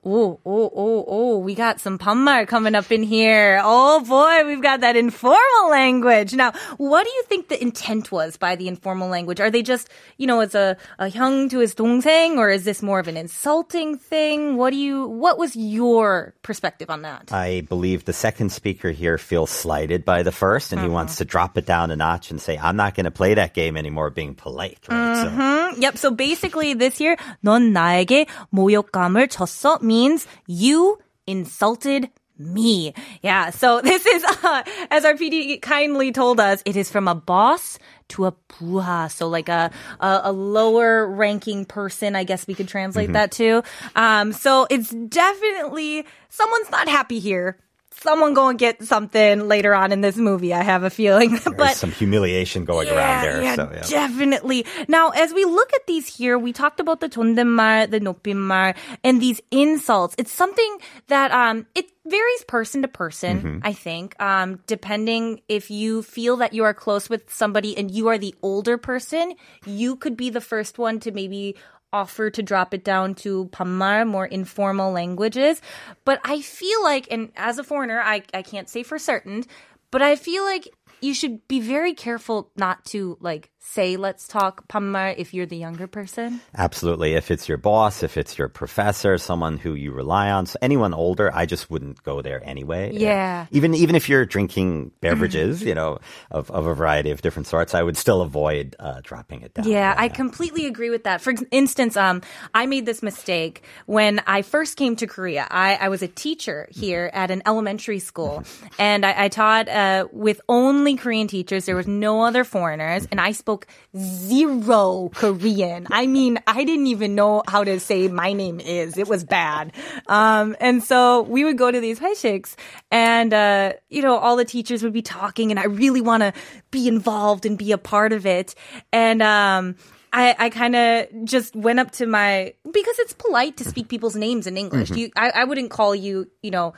Oh, 0.07 0.39
oh, 0.45 0.71
oh, 0.75 1.05
oh, 1.07 1.37
we 1.39 1.55
got 1.55 1.79
some 1.79 1.97
반말 1.97 2.47
coming 2.47 2.75
up 2.75 2.91
in 2.91 3.01
here. 3.01 3.59
Oh 3.63 4.01
boy, 4.01 4.45
we've 4.45 4.61
got 4.61 4.81
that 4.81 4.95
informal 4.95 5.71
language. 5.71 6.35
Now, 6.35 6.53
what 6.77 7.05
do 7.05 7.09
you 7.09 7.23
think 7.23 7.47
the 7.47 7.59
intent 7.59 8.11
was 8.11 8.37
by 8.37 8.55
the 8.55 8.67
informal 8.67 9.09
language? 9.09 9.39
Are 9.39 9.49
they 9.49 9.63
just, 9.63 9.89
you 10.17 10.27
know, 10.27 10.41
as 10.41 10.53
a, 10.53 10.77
a 10.99 11.09
형 11.09 11.49
to 11.49 11.57
his 11.57 11.73
동생, 11.73 12.37
or 12.37 12.51
is 12.51 12.65
this 12.65 12.83
more 12.83 12.99
of 12.99 13.07
an 13.07 13.17
insulting 13.17 13.97
thing? 13.97 14.57
What 14.57 14.69
do 14.69 14.77
you, 14.77 15.07
what 15.07 15.39
was 15.39 15.55
your 15.55 16.35
perspective 16.43 16.91
on 16.91 17.01
that? 17.01 17.33
I 17.33 17.61
believe 17.61 18.05
the 18.05 18.13
second 18.13 18.51
speaker 18.51 18.91
here 18.91 19.17
feels 19.17 19.49
slighted 19.49 20.05
by 20.05 20.21
the 20.21 20.31
first, 20.31 20.71
and 20.71 20.83
he 20.83 20.87
wants 20.87 21.15
to 21.15 21.25
drop 21.25 21.57
it 21.57 21.65
down 21.65 21.89
a 21.89 21.95
notch 21.95 22.29
and 22.29 22.39
say, 22.39 22.59
"I'm 22.61 22.75
not 22.75 22.93
going 22.93 23.05
to 23.05 23.11
play 23.11 23.33
that 23.33 23.55
game 23.55 23.75
anymore." 23.75 24.11
Being 24.11 24.35
polite, 24.35 24.85
right? 24.87 25.23
So 25.23 25.55
Yep. 25.77 25.97
So 25.97 26.11
basically, 26.11 26.73
this 26.73 26.97
here, 26.97 27.17
넌 27.43 27.73
나에게 27.73 28.27
모욕감을 28.51 29.27
줬어 29.27 29.79
means 29.90 30.26
you 30.46 31.00
insulted 31.26 32.10
me. 32.38 32.94
Yeah. 33.22 33.50
So 33.50 33.80
this 33.90 34.06
is, 34.06 34.24
uh, 34.24 34.62
as 34.90 35.04
our 35.04 35.14
PD 35.14 35.60
kindly 35.60 36.12
told 36.12 36.38
us, 36.38 36.62
it 36.64 36.76
is 36.76 36.90
from 36.90 37.08
a 37.08 37.14
boss 37.14 37.78
to 38.10 38.26
a 38.26 38.32
buha. 38.48 39.10
So 39.10 39.28
like 39.28 39.48
a, 39.48 39.70
a, 40.00 40.20
a 40.24 40.32
lower 40.32 41.06
ranking 41.06 41.64
person, 41.64 42.14
I 42.14 42.24
guess 42.24 42.46
we 42.46 42.54
could 42.54 42.68
translate 42.68 43.12
that 43.12 43.32
to. 43.32 43.62
Um, 43.96 44.32
so 44.32 44.66
it's 44.70 44.90
definitely 44.90 46.06
someone's 46.28 46.70
not 46.70 46.88
happy 46.88 47.18
here 47.18 47.58
Someone 47.91 48.33
go 48.33 48.49
and 48.49 48.59
get 48.59 48.83
something 48.83 49.47
later 49.47 49.73
on 49.73 49.91
in 49.91 50.01
this 50.01 50.17
movie. 50.17 50.53
I 50.53 50.63
have 50.63 50.83
a 50.83 50.89
feeling, 50.89 51.31
there's 51.31 51.55
but 51.57 51.75
some 51.75 51.91
humiliation 51.91 52.65
going 52.65 52.89
around 52.89 53.23
there. 53.23 53.41
yeah, 53.41 53.55
so, 53.55 53.71
yeah. 53.73 53.87
definitely. 53.87 54.65
Now, 54.87 55.09
as 55.09 55.33
we 55.33 55.45
look 55.45 55.73
at 55.73 55.87
these 55.87 56.05
here, 56.05 56.37
we 56.37 56.51
talked 56.51 56.79
about 56.79 56.99
the 56.99 57.07
존댓말, 57.07 57.89
the 57.89 58.01
높임말, 58.01 58.75
and 59.03 59.21
these 59.21 59.41
insults. 59.49 60.13
It's 60.17 60.31
something 60.31 60.77
that 61.07 61.31
um 61.31 61.65
it 61.73 61.89
varies 62.05 62.43
person 62.47 62.81
to 62.83 62.87
person. 62.87 63.41
Mm-hmm. 63.41 63.59
I 63.63 63.73
think, 63.73 64.21
um, 64.21 64.59
depending 64.67 65.41
if 65.47 65.71
you 65.71 66.03
feel 66.03 66.37
that 66.37 66.53
you 66.53 66.63
are 66.63 66.73
close 66.73 67.09
with 67.09 67.33
somebody 67.33 67.77
and 67.77 67.89
you 67.89 68.09
are 68.09 68.17
the 68.17 68.35
older 68.43 68.77
person, 68.77 69.33
you 69.65 69.95
could 69.95 70.15
be 70.15 70.29
the 70.29 70.41
first 70.41 70.77
one 70.77 70.99
to 70.99 71.11
maybe 71.11 71.55
offer 71.92 72.30
to 72.30 72.42
drop 72.42 72.74
it 72.74 72.84
down 72.84 73.14
to 73.16 73.46
반말, 73.46 74.06
more 74.06 74.26
informal 74.26 74.92
languages. 74.92 75.60
But 76.04 76.20
I 76.24 76.40
feel 76.40 76.82
like, 76.82 77.08
and 77.10 77.32
as 77.36 77.58
a 77.58 77.64
foreigner, 77.64 78.00
I, 78.00 78.22
I 78.32 78.42
can't 78.42 78.68
say 78.68 78.82
for 78.82 78.98
certain, 78.98 79.44
but 79.90 80.02
I 80.02 80.16
feel 80.16 80.44
like 80.44 80.68
you 81.00 81.14
should 81.14 81.46
be 81.48 81.60
very 81.60 81.94
careful 81.94 82.50
not 82.56 82.84
to 82.86 83.16
like 83.20 83.50
say 83.60 83.96
let's 83.96 84.26
talk 84.26 84.66
반말 84.68 85.14
if 85.18 85.34
you're 85.34 85.46
the 85.46 85.56
younger 85.56 85.86
person. 85.86 86.40
Absolutely. 86.56 87.14
If 87.14 87.30
it's 87.30 87.48
your 87.48 87.58
boss, 87.58 88.02
if 88.02 88.16
it's 88.16 88.38
your 88.38 88.48
professor, 88.48 89.18
someone 89.18 89.58
who 89.58 89.74
you 89.74 89.92
rely 89.92 90.30
on, 90.30 90.46
so 90.46 90.58
anyone 90.62 90.94
older, 90.94 91.30
I 91.32 91.44
just 91.44 91.70
wouldn't 91.70 92.02
go 92.02 92.22
there 92.22 92.42
anyway. 92.42 92.92
Yeah. 92.94 93.46
Even 93.50 93.74
even 93.74 93.94
if 93.94 94.08
you're 94.08 94.24
drinking 94.24 94.92
beverages, 95.00 95.62
you 95.62 95.74
know, 95.74 95.98
of, 96.30 96.50
of 96.50 96.66
a 96.66 96.74
variety 96.74 97.10
of 97.10 97.20
different 97.20 97.46
sorts, 97.46 97.74
I 97.74 97.82
would 97.82 97.96
still 97.96 98.22
avoid 98.22 98.76
uh, 98.80 99.00
dropping 99.02 99.42
it 99.42 99.54
down. 99.54 99.68
Yeah, 99.68 99.94
I 99.96 100.08
completely 100.08 100.66
agree 100.66 100.90
with 100.90 101.04
that. 101.04 101.20
For 101.20 101.34
instance, 101.50 101.96
um, 101.96 102.22
I 102.54 102.66
made 102.66 102.86
this 102.86 103.02
mistake 103.02 103.62
when 103.86 104.20
I 104.26 104.42
first 104.42 104.76
came 104.76 104.96
to 104.96 105.06
Korea. 105.06 105.46
I, 105.50 105.76
I 105.76 105.88
was 105.88 106.02
a 106.02 106.08
teacher 106.08 106.66
here 106.70 107.10
at 107.12 107.30
an 107.30 107.42
elementary 107.44 107.98
school, 107.98 108.42
and 108.78 109.04
I, 109.04 109.24
I 109.24 109.28
taught 109.28 109.68
uh, 109.68 110.08
with 110.12 110.40
only 110.48 110.96
Korean 110.96 111.28
teachers. 111.28 111.66
There 111.66 111.76
was 111.76 111.86
no 111.86 112.24
other 112.24 112.42
foreigners, 112.42 113.06
and 113.10 113.20
I 113.20 113.32
spoke 113.32 113.49
zero 113.96 115.10
Korean. 115.14 115.86
I 115.90 116.06
mean, 116.06 116.38
I 116.46 116.64
didn't 116.64 116.86
even 116.88 117.14
know 117.14 117.42
how 117.48 117.64
to 117.64 117.80
say 117.80 118.08
my 118.08 118.32
name 118.32 118.60
is. 118.60 118.96
It 118.96 119.08
was 119.08 119.24
bad. 119.24 119.72
Um, 120.06 120.56
and 120.60 120.82
so 120.82 121.22
we 121.22 121.44
would 121.44 121.58
go 121.58 121.70
to 121.70 121.80
these 121.80 121.98
회식s, 121.98 122.56
and 122.90 123.32
uh, 123.32 123.72
you 123.88 124.02
know, 124.02 124.16
all 124.16 124.36
the 124.36 124.44
teachers 124.44 124.82
would 124.82 124.92
be 124.92 125.02
talking, 125.02 125.50
and 125.50 125.58
I 125.58 125.64
really 125.64 126.00
want 126.00 126.22
to 126.22 126.32
be 126.70 126.86
involved 126.88 127.46
and 127.46 127.56
be 127.56 127.72
a 127.72 127.78
part 127.78 128.12
of 128.12 128.26
it, 128.26 128.54
and 128.92 129.22
um. 129.22 129.76
I, 130.12 130.34
I 130.46 130.50
kind 130.50 130.74
of 130.74 131.06
just 131.24 131.54
went 131.54 131.78
up 131.78 131.92
to 131.92 132.04
my 132.06 132.54
because 132.64 132.98
it's 132.98 133.12
polite 133.12 133.56
to 133.58 133.64
speak 133.64 133.86
people's 133.86 134.16
names 134.16 134.48
in 134.48 134.56
English. 134.56 134.90
You, 134.90 135.10
I, 135.14 135.30
I 135.30 135.44
wouldn't 135.44 135.70
call 135.70 135.94
you, 135.94 136.28
you 136.42 136.50
know, 136.50 136.74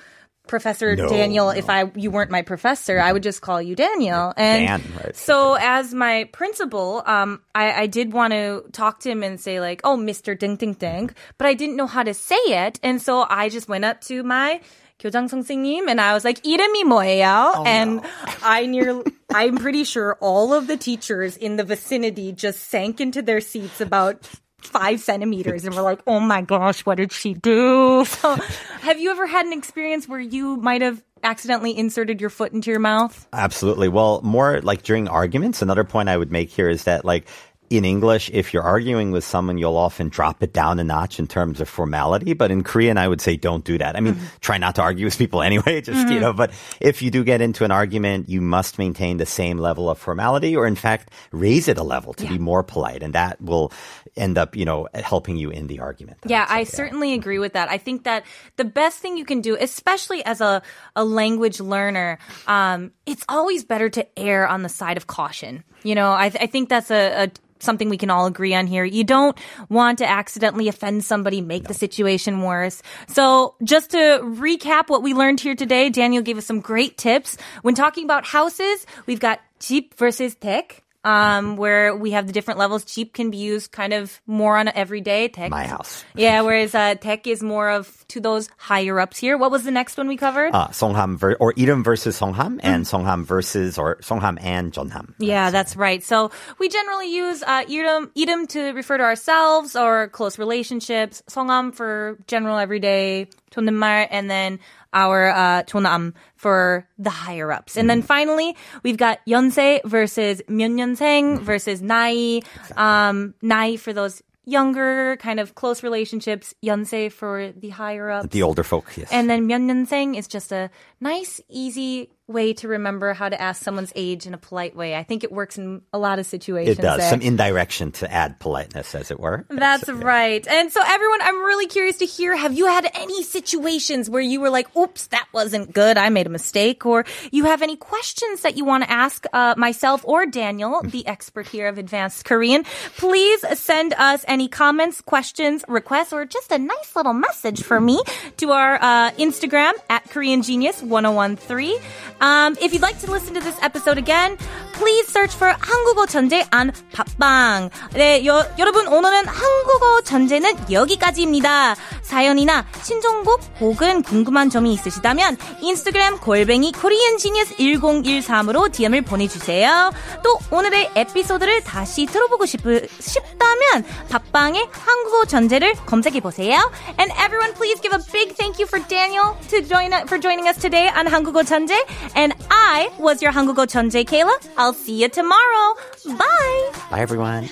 Professor 0.51 0.95
No, 0.95 1.09
Daniel 1.09 1.49
if 1.49 1.69
I 1.69 1.91
you 1.95 2.09
weren't 2.09 2.31
my 2.31 2.41
professor. 2.41 2.99
I 2.99 3.11
would 3.11 3.23
just 3.23 3.41
call 3.41 3.61
you 3.61 3.75
Daniel. 3.75 4.33
And 4.37 4.67
Dan, 4.67 4.81
right. 5.03 5.15
so 5.15 5.57
as 5.59 5.93
my 5.93 6.29
principal, 6.31 7.03
um, 7.05 7.41
I, 7.53 7.83
I 7.83 7.87
did 7.87 8.13
want 8.13 8.31
to 8.31 8.63
talk 8.71 9.01
to 9.01 9.11
him 9.11 9.23
and 9.23 9.39
say 9.39 9.59
like, 9.59 9.81
oh, 9.83 9.97
Mister 9.97 10.35
Ding 10.35 10.55
Ding 10.55 10.73
Ding, 10.73 11.11
but 11.37 11.47
I 11.47 11.53
didn't 11.53 11.75
know 11.75 11.87
how 11.87 12.03
to 12.03 12.13
say 12.13 12.39
it, 12.47 12.79
and 12.81 13.01
so 13.01 13.25
I 13.29 13.49
just 13.49 13.67
went 13.67 13.85
up 13.85 14.01
to 14.07 14.23
my 14.23 14.61
교장 14.99 15.29
선생님 15.29 15.87
and 15.87 16.01
I 16.01 16.13
was 16.13 16.25
like, 16.25 16.41
이름이 16.41 16.83
뭐예요? 16.85 17.65
and 17.65 18.01
I 18.41 18.65
near, 18.65 19.03
I'm 19.33 19.57
pretty 19.57 19.83
sure 19.83 20.17
all 20.21 20.53
of 20.53 20.65
the 20.65 20.77
teachers 20.77 21.37
in 21.37 21.55
the 21.55 21.63
vicinity 21.63 22.31
just 22.31 22.69
sank 22.69 22.99
into 22.99 23.21
their 23.21 23.41
seats 23.41 23.79
about 23.79 24.27
five 24.64 25.00
centimeters 25.00 25.64
and 25.64 25.74
we're 25.74 25.82
like, 25.82 26.00
oh 26.06 26.20
my 26.20 26.42
gosh, 26.42 26.84
what 26.86 26.96
did 26.96 27.12
she 27.12 27.34
do? 27.34 28.04
So 28.22 28.36
have 28.82 29.00
you 29.00 29.10
ever 29.10 29.26
had 29.26 29.46
an 29.46 29.52
experience 29.52 30.08
where 30.08 30.20
you 30.20 30.56
might 30.56 30.82
have 30.82 31.02
accidentally 31.22 31.76
inserted 31.76 32.20
your 32.20 32.30
foot 32.30 32.52
into 32.52 32.70
your 32.70 32.80
mouth? 32.80 33.26
Absolutely. 33.32 33.88
Well, 33.88 34.20
more 34.22 34.60
like 34.60 34.82
during 34.82 35.08
arguments, 35.08 35.62
another 35.62 35.84
point 35.84 36.08
I 36.08 36.16
would 36.16 36.30
make 36.30 36.50
here 36.50 36.68
is 36.68 36.84
that 36.84 37.04
like 37.04 37.26
in 37.72 37.86
English, 37.86 38.30
if 38.34 38.52
you're 38.52 38.62
arguing 38.62 39.12
with 39.12 39.24
someone, 39.24 39.56
you'll 39.56 39.78
often 39.78 40.10
drop 40.10 40.42
it 40.42 40.52
down 40.52 40.78
a 40.78 40.84
notch 40.84 41.18
in 41.18 41.26
terms 41.26 41.58
of 41.58 41.68
formality. 41.70 42.34
But 42.34 42.50
in 42.50 42.62
Korean, 42.62 42.98
I 42.98 43.08
would 43.08 43.22
say 43.22 43.36
don't 43.36 43.64
do 43.64 43.78
that. 43.78 43.96
I 43.96 44.00
mean, 44.00 44.14
mm-hmm. 44.14 44.26
try 44.40 44.58
not 44.58 44.74
to 44.74 44.82
argue 44.82 45.06
with 45.06 45.16
people 45.16 45.40
anyway, 45.50 45.80
just, 45.80 46.00
you 46.00 46.14
mm-hmm. 46.14 46.20
know, 46.20 46.32
but 46.34 46.52
if 46.80 47.00
you 47.00 47.10
do 47.10 47.24
get 47.24 47.40
into 47.40 47.64
an 47.64 47.70
argument, 47.70 48.28
you 48.28 48.42
must 48.42 48.78
maintain 48.78 49.16
the 49.16 49.24
same 49.24 49.56
level 49.56 49.88
of 49.88 49.98
formality 49.98 50.54
or 50.54 50.66
in 50.66 50.74
fact, 50.74 51.10
raise 51.30 51.66
it 51.66 51.78
a 51.78 51.82
level 51.82 52.12
to 52.12 52.26
be 52.26 52.38
more 52.38 52.62
polite. 52.62 53.02
And 53.02 53.14
that 53.14 53.40
will 53.40 53.72
end 54.16 54.36
up, 54.36 54.54
you 54.54 54.66
know, 54.66 54.86
helping 54.94 55.38
you 55.38 55.48
in 55.48 55.66
the 55.66 55.80
argument. 55.80 56.18
Yeah, 56.26 56.44
I 56.46 56.64
certainly 56.64 57.12
mm-hmm. 57.12 57.20
agree 57.20 57.38
with 57.38 57.54
that. 57.54 57.70
I 57.70 57.78
think 57.78 58.04
that 58.04 58.24
the 58.56 58.64
best 58.64 58.98
thing 58.98 59.16
you 59.16 59.24
can 59.24 59.40
do, 59.40 59.56
especially 59.58 60.22
as 60.26 60.42
a, 60.42 60.60
a 60.94 61.04
language 61.04 61.58
learner, 61.58 62.18
um, 62.46 62.92
it's 63.06 63.24
always 63.30 63.64
better 63.64 63.88
to 63.88 64.06
err 64.18 64.46
on 64.46 64.62
the 64.62 64.68
side 64.68 64.98
of 64.98 65.06
caution. 65.06 65.64
You 65.84 65.94
know, 65.94 66.12
I, 66.12 66.28
th- 66.28 66.42
I 66.42 66.46
think 66.46 66.68
that's 66.68 66.90
a, 66.90 67.24
a 67.24 67.30
something 67.62 67.88
we 67.88 67.96
can 67.96 68.10
all 68.10 68.26
agree 68.26 68.54
on 68.54 68.66
here. 68.66 68.84
You 68.84 69.04
don't 69.04 69.38
want 69.68 69.98
to 69.98 70.08
accidentally 70.08 70.68
offend 70.68 71.04
somebody, 71.04 71.40
make 71.40 71.64
the 71.68 71.74
situation 71.74 72.42
worse. 72.42 72.82
So 73.08 73.54
just 73.62 73.90
to 73.92 74.20
recap 74.22 74.88
what 74.88 75.02
we 75.02 75.14
learned 75.14 75.40
here 75.40 75.54
today, 75.54 75.90
Daniel 75.90 76.22
gave 76.22 76.38
us 76.38 76.46
some 76.46 76.60
great 76.60 76.98
tips. 76.98 77.36
When 77.62 77.74
talking 77.74 78.04
about 78.04 78.26
houses, 78.26 78.86
we've 79.06 79.20
got 79.20 79.40
집 79.58 79.94
versus 79.94 80.34
댁 80.34 80.82
Um, 81.03 81.55
where 81.55 81.95
we 81.95 82.11
have 82.11 82.27
the 82.27 82.33
different 82.33 82.59
levels. 82.59 82.83
Jeep 82.83 83.13
can 83.13 83.31
be 83.31 83.37
used 83.37 83.71
kind 83.71 83.93
of 83.93 84.19
more 84.27 84.57
on 84.57 84.67
an 84.67 84.75
everyday. 84.75 85.29
Tech. 85.29 85.51
My 85.51 85.65
house. 85.65 86.03
Yeah, 86.15 86.41
whereas 86.41 86.75
uh, 86.75 86.95
tech 86.95 87.27
is 87.27 87.41
more 87.41 87.69
of 87.69 87.87
to 88.09 88.19
those 88.19 88.49
higher 88.57 88.99
ups 88.99 89.17
here. 89.17 89.37
What 89.37 89.49
was 89.49 89.63
the 89.63 89.71
next 89.71 89.95
one 89.95 90.09
we 90.09 90.17
covered? 90.17 90.53
Uh, 90.53 90.67
Songham 90.75 91.15
ver- 91.15 91.37
or 91.39 91.53
이름 91.53 91.81
versus 91.81 92.19
Songham 92.19 92.59
and 92.61 92.83
Songham 92.83 93.23
versus 93.23 93.77
or 93.77 93.97
Songham 94.03 94.37
and 94.41 94.73
Jeonham. 94.73 95.13
Yeah, 95.17 95.49
that's 95.49 95.77
right. 95.77 96.03
So 96.03 96.31
we 96.59 96.67
generally 96.67 97.13
use 97.13 97.41
uh, 97.41 97.63
i름, 97.71 98.11
i름 98.17 98.45
to 98.49 98.73
refer 98.73 98.97
to 98.97 99.03
ourselves 99.03 99.77
or 99.77 100.09
close 100.09 100.37
relationships. 100.37 101.23
성함 101.29 101.73
for 101.73 102.17
general 102.27 102.57
everyday 102.57 103.27
존댓말, 103.51 104.07
and 104.11 104.29
then 104.29 104.59
our 104.92 105.30
uh, 105.30 105.62
Jeonnam 105.64 106.14
for 106.36 106.88
the 106.98 107.10
higher 107.10 107.52
ups. 107.52 107.76
And 107.76 107.88
then 107.88 108.00
hmm. 108.00 108.06
finally, 108.06 108.56
we've 108.82 108.96
got 108.96 109.20
Yonsei 109.26 109.80
versus 109.84 110.42
Myeonyeonseng 110.48 111.38
hmm. 111.38 111.44
versus 111.44 111.82
Nai. 111.82 112.40
Um, 112.76 113.34
Nai 113.42 113.76
for 113.76 113.92
those 113.92 114.22
younger, 114.44 115.16
kind 115.16 115.40
of 115.40 115.54
close 115.54 115.82
relationships. 115.82 116.54
Yonsei 116.62 117.10
for 117.10 117.52
the 117.52 117.70
higher 117.70 118.10
ups. 118.10 118.28
The 118.28 118.42
older 118.42 118.62
folk, 118.62 118.90
yes. 118.96 119.08
And 119.12 119.30
then 119.30 119.48
Myeonyeonseng 119.48 120.16
is 120.16 120.26
just 120.28 120.52
a 120.52 120.70
nice, 121.00 121.40
easy 121.48 122.10
way 122.28 122.52
to 122.54 122.68
remember 122.68 123.12
how 123.12 123.28
to 123.28 123.40
ask 123.40 123.62
someone's 123.62 123.92
age 123.94 124.26
in 124.26 124.34
a 124.34 124.38
polite 124.38 124.76
way. 124.76 124.94
I 124.94 125.02
think 125.02 125.24
it 125.24 125.32
works 125.32 125.58
in 125.58 125.82
a 125.92 125.98
lot 125.98 126.18
of 126.18 126.26
situations. 126.26 126.78
it 126.78 126.82
does. 126.82 126.98
there. 126.98 127.10
Some 127.10 127.20
indirection 127.20 127.92
to 127.92 128.10
add 128.10 128.38
politeness, 128.38 128.94
as 128.94 129.10
it 129.10 129.18
were. 129.18 129.44
That's 129.48 129.88
right. 129.88 130.46
And 130.46 130.72
so 130.72 130.80
everyone, 130.84 131.20
I'm 131.22 131.42
really 131.42 131.66
curious 131.66 131.98
to 131.98 132.06
hear, 132.06 132.36
have 132.36 132.54
you 132.54 132.66
had 132.66 132.88
any 132.94 133.22
situations 133.22 134.08
where 134.08 134.22
you 134.22 134.40
were 134.40 134.50
like, 134.50 134.74
oops, 134.76 135.08
that 135.08 135.26
wasn't 135.32 135.72
good. 135.72 135.98
I 135.98 136.08
made 136.10 136.26
a 136.26 136.30
mistake. 136.30 136.86
Or 136.86 137.04
you 137.30 137.44
have 137.44 137.62
any 137.62 137.76
questions 137.76 138.42
that 138.42 138.56
you 138.56 138.64
want 138.64 138.84
to 138.84 138.90
ask 138.90 139.24
uh, 139.32 139.54
myself 139.56 140.04
or 140.04 140.26
Daniel, 140.26 140.80
the 140.84 141.06
expert 141.06 141.48
here 141.48 141.66
of 141.68 141.78
advanced 141.78 142.24
Korean. 142.24 142.64
Please 142.96 143.44
send 143.58 143.94
us 143.94 144.24
any 144.28 144.48
comments, 144.48 145.00
questions, 145.00 145.64
requests, 145.68 146.12
or 146.12 146.24
just 146.24 146.52
a 146.52 146.58
nice 146.58 146.94
little 146.94 147.12
message 147.12 147.62
for 147.62 147.80
me 147.80 148.00
to 148.36 148.52
our 148.52 148.76
uh, 148.76 149.10
Instagram 149.12 149.72
at 149.90 150.08
Korean 150.10 150.42
Genius 150.42 150.82
1013. 150.82 151.80
Um, 152.22 152.56
if 152.62 152.72
you'd 152.72 152.82
like 152.82 153.00
to 153.00 153.10
listen 153.10 153.34
to 153.34 153.40
this 153.40 153.58
episode 153.62 153.98
again, 153.98 154.38
please 154.74 155.08
search 155.08 155.34
for 155.34 155.52
한국어 155.58 156.06
전제 156.06 156.46
on 156.54 156.70
팟빵. 156.94 157.70
네, 157.94 158.24
여, 158.24 158.46
여러분 158.58 158.86
오늘은 158.86 159.26
한국어 159.26 160.02
전제는 160.02 160.70
여기까지입니다. 160.70 161.74
사연이나 162.12 162.66
신청곡 162.82 163.40
혹은 163.60 164.02
궁금한 164.02 164.50
점이 164.50 164.70
있으시다면 164.74 165.38
인스타그램 165.62 166.18
골뱅이 166.18 166.70
코리안 166.70 167.16
지니어스 167.16 167.56
1013으로 167.56 168.70
DM을 168.70 169.00
보내주세요. 169.00 169.90
또 170.22 170.38
오늘의 170.50 170.90
에피소드를 170.94 171.64
다시 171.64 172.04
들어보고 172.04 172.44
싶, 172.44 172.60
싶다면 173.00 173.84
팟빵에 174.10 174.68
한국어 174.70 175.24
전제를 175.24 175.72
검색해 175.86 176.20
보세요. 176.20 176.60
And 177.00 177.10
everyone, 177.14 177.54
please 177.54 177.80
give 177.80 177.96
a 177.96 178.04
big 178.12 178.36
thank 178.36 178.60
you 178.60 178.66
for 178.68 178.78
Daniel 178.88 179.32
to 179.48 179.62
join 179.66 179.92
for 180.04 180.20
joining 180.20 180.46
us 180.48 180.60
today 180.60 180.92
on 180.94 181.06
한국어 181.06 181.42
전제. 181.42 181.74
And 182.14 182.36
I 182.50 182.90
was 183.00 183.24
your 183.24 183.32
한국어 183.32 183.64
전제 183.64 184.04
Kayla. 184.04 184.36
I'll 184.58 184.74
see 184.74 185.00
you 185.00 185.08
tomorrow. 185.08 185.76
Bye. 186.04 186.72
Bye, 186.90 187.00
everyone. 187.00 187.48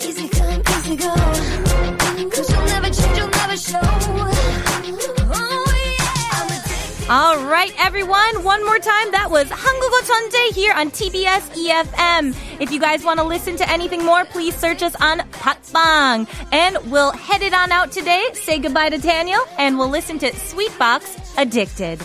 Easy 0.00 0.26
come, 0.26 0.62
easy 0.74 0.96
go. 0.96 1.97
right, 7.57 7.73
everyone. 7.79 8.43
One 8.43 8.65
more 8.65 8.79
time. 8.79 9.11
That 9.11 9.29
was 9.29 9.49
한국어 9.49 10.01
전제 10.03 10.53
here 10.53 10.73
on 10.73 10.91
TBS 10.91 11.49
EFM. 11.55 12.35
If 12.59 12.71
you 12.71 12.79
guys 12.79 13.03
want 13.03 13.19
to 13.19 13.25
listen 13.25 13.55
to 13.57 13.69
anything 13.69 14.03
more, 14.05 14.25
please 14.25 14.55
search 14.55 14.81
us 14.83 14.95
on 15.01 15.19
Patbang. 15.31 16.27
And 16.51 16.77
we'll 16.91 17.11
head 17.11 17.41
it 17.41 17.53
on 17.53 17.71
out 17.71 17.91
today. 17.91 18.25
Say 18.33 18.59
goodbye 18.59 18.89
to 18.89 18.97
Daniel, 18.97 19.41
and 19.57 19.77
we'll 19.77 19.89
listen 19.89 20.19
to 20.19 20.31
Sweetbox 20.31 21.37
Addicted. 21.37 21.99